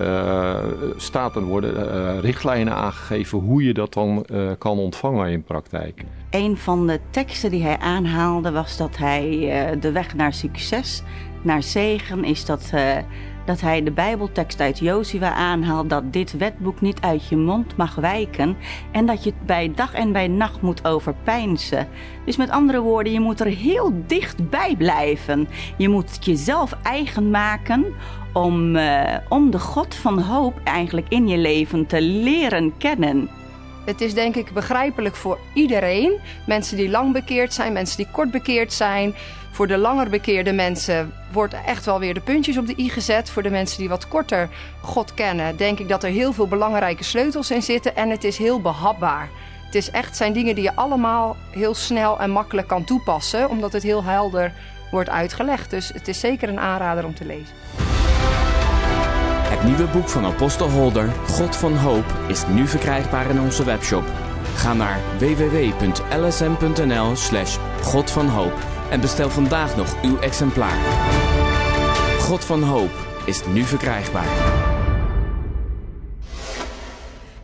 uh, 0.01 0.55
staat, 0.95 1.35
er 1.35 1.43
worden 1.43 1.73
uh, 1.73 2.19
richtlijnen 2.19 2.73
aangegeven 2.73 3.39
hoe 3.39 3.63
je 3.63 3.73
dat 3.73 3.93
dan 3.93 4.25
uh, 4.31 4.49
kan 4.57 4.77
ontvangen 4.77 5.29
in 5.29 5.43
praktijk. 5.43 6.05
Een 6.29 6.57
van 6.57 6.87
de 6.87 6.99
teksten 7.09 7.51
die 7.51 7.63
hij 7.63 7.77
aanhaalde 7.77 8.51
was 8.51 8.77
dat 8.77 8.97
hij 8.97 9.29
de 9.79 9.91
weg 9.91 10.15
naar 10.15 10.33
succes 10.33 11.03
naar 11.41 11.63
zegen 11.63 12.23
is 12.23 12.45
dat, 12.45 12.71
uh, 12.73 12.97
dat 13.45 13.61
hij 13.61 13.83
de 13.83 13.91
Bijbeltekst 13.91 14.59
uit 14.59 14.79
Jozua 14.79 15.33
aanhaalt 15.33 15.89
dat 15.89 16.13
dit 16.13 16.37
wetboek 16.37 16.81
niet 16.81 17.01
uit 17.01 17.27
je 17.27 17.37
mond 17.37 17.77
mag 17.77 17.95
wijken 17.95 18.57
en 18.91 19.05
dat 19.05 19.23
je 19.23 19.29
het 19.29 19.45
bij 19.45 19.71
dag 19.75 19.93
en 19.93 20.11
bij 20.11 20.27
nacht 20.27 20.61
moet 20.61 20.85
overpeinzen. 20.85 21.87
Dus 22.25 22.37
met 22.37 22.49
andere 22.49 22.79
woorden, 22.79 23.13
je 23.13 23.19
moet 23.19 23.39
er 23.39 23.47
heel 23.47 24.03
dichtbij 24.07 24.75
blijven. 24.77 25.47
Je 25.77 25.89
moet 25.89 26.11
het 26.11 26.25
jezelf 26.25 26.77
eigen 26.83 27.29
maken 27.29 27.85
om, 28.33 28.75
uh, 28.75 29.03
om 29.29 29.51
de 29.51 29.59
God 29.59 29.95
van 29.95 30.19
hoop 30.19 30.59
eigenlijk 30.63 31.07
in 31.09 31.27
je 31.27 31.37
leven 31.37 31.85
te 31.85 32.01
leren 32.01 32.77
kennen. 32.77 33.29
Het 33.85 34.01
is 34.01 34.13
denk 34.13 34.35
ik 34.35 34.53
begrijpelijk 34.53 35.15
voor 35.15 35.39
iedereen. 35.53 36.19
Mensen 36.45 36.77
die 36.77 36.89
lang 36.89 37.13
bekeerd 37.13 37.53
zijn, 37.53 37.73
mensen 37.73 37.97
die 37.97 38.07
kort 38.11 38.31
bekeerd 38.31 38.73
zijn. 38.73 39.13
Voor 39.51 39.67
de 39.67 39.77
langer 39.77 40.09
bekeerde 40.09 40.53
mensen 40.53 41.13
wordt 41.31 41.55
echt 41.65 41.85
wel 41.85 41.99
weer 41.99 42.13
de 42.13 42.19
puntjes 42.19 42.57
op 42.57 42.67
de 42.67 42.73
i 42.77 42.89
gezet. 42.89 43.29
Voor 43.29 43.43
de 43.43 43.49
mensen 43.49 43.77
die 43.77 43.89
wat 43.89 44.07
korter 44.07 44.49
God 44.81 45.13
kennen, 45.13 45.57
denk 45.57 45.79
ik 45.79 45.89
dat 45.89 46.03
er 46.03 46.09
heel 46.09 46.33
veel 46.33 46.47
belangrijke 46.47 47.03
sleutels 47.03 47.51
in 47.51 47.61
zitten. 47.61 47.95
En 47.95 48.09
het 48.09 48.23
is 48.23 48.37
heel 48.37 48.61
behapbaar. 48.61 49.29
Het 49.65 49.75
is 49.75 49.91
echt, 49.91 50.17
zijn 50.17 50.33
dingen 50.33 50.55
die 50.55 50.63
je 50.63 50.75
allemaal 50.75 51.35
heel 51.49 51.75
snel 51.75 52.19
en 52.19 52.29
makkelijk 52.29 52.67
kan 52.67 52.83
toepassen, 52.83 53.49
omdat 53.49 53.73
het 53.73 53.83
heel 53.83 54.03
helder 54.03 54.53
wordt 54.91 55.09
uitgelegd. 55.09 55.69
Dus 55.69 55.91
het 55.93 56.07
is 56.07 56.19
zeker 56.19 56.49
een 56.49 56.59
aanrader 56.59 57.05
om 57.05 57.15
te 57.15 57.25
lezen. 57.25 57.55
Het 59.49 59.63
nieuwe 59.63 59.87
boek 59.87 60.09
van 60.09 60.25
Apostel 60.25 60.69
Holder, 60.69 61.09
God 61.27 61.55
van 61.55 61.75
Hoop, 61.75 62.05
is 62.27 62.47
nu 62.47 62.67
verkrijgbaar 62.67 63.29
in 63.29 63.39
onze 63.39 63.63
webshop. 63.63 64.03
Ga 64.55 64.73
naar 64.73 64.99
www.lsm.nl/slash 65.17 67.57
God 67.81 68.11
van 68.11 68.27
Hoop 68.27 68.78
en 68.89 69.01
bestel 69.01 69.29
vandaag 69.29 69.75
nog 69.75 70.01
uw 70.01 70.19
exemplaar. 70.19 70.77
God 72.19 72.45
van 72.45 72.63
Hoop 72.63 72.91
is 73.25 73.45
nu 73.45 73.63
verkrijgbaar. 73.63 74.27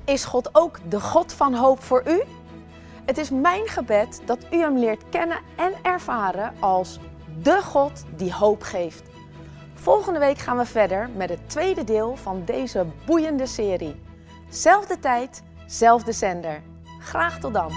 Is 0.05 0.25
God 0.25 0.49
ook 0.51 0.79
de 0.89 0.99
God 0.99 1.33
van 1.33 1.53
hoop 1.53 1.83
voor 1.83 2.03
u? 2.07 2.23
Het 3.05 3.17
is 3.17 3.29
mijn 3.29 3.67
gebed 3.67 4.21
dat 4.25 4.45
u 4.51 4.57
hem 4.57 4.77
leert 4.77 5.03
kennen 5.09 5.37
en 5.55 5.73
ervaren 5.81 6.53
als 6.59 6.99
de 7.41 7.61
God 7.61 8.05
die 8.15 8.33
hoop 8.33 8.61
geeft. 8.61 9.03
Volgende 9.73 10.19
week 10.19 10.37
gaan 10.37 10.57
we 10.57 10.65
verder 10.65 11.09
met 11.15 11.29
het 11.29 11.49
tweede 11.49 11.83
deel 11.83 12.15
van 12.15 12.41
deze 12.45 12.85
boeiende 13.05 13.45
serie. 13.45 14.01
Zelfde 14.49 14.99
tijd, 14.99 15.43
zelfde 15.65 16.11
zender. 16.11 16.61
Graag 16.99 17.39
tot 17.39 17.53
dan. 17.53 17.71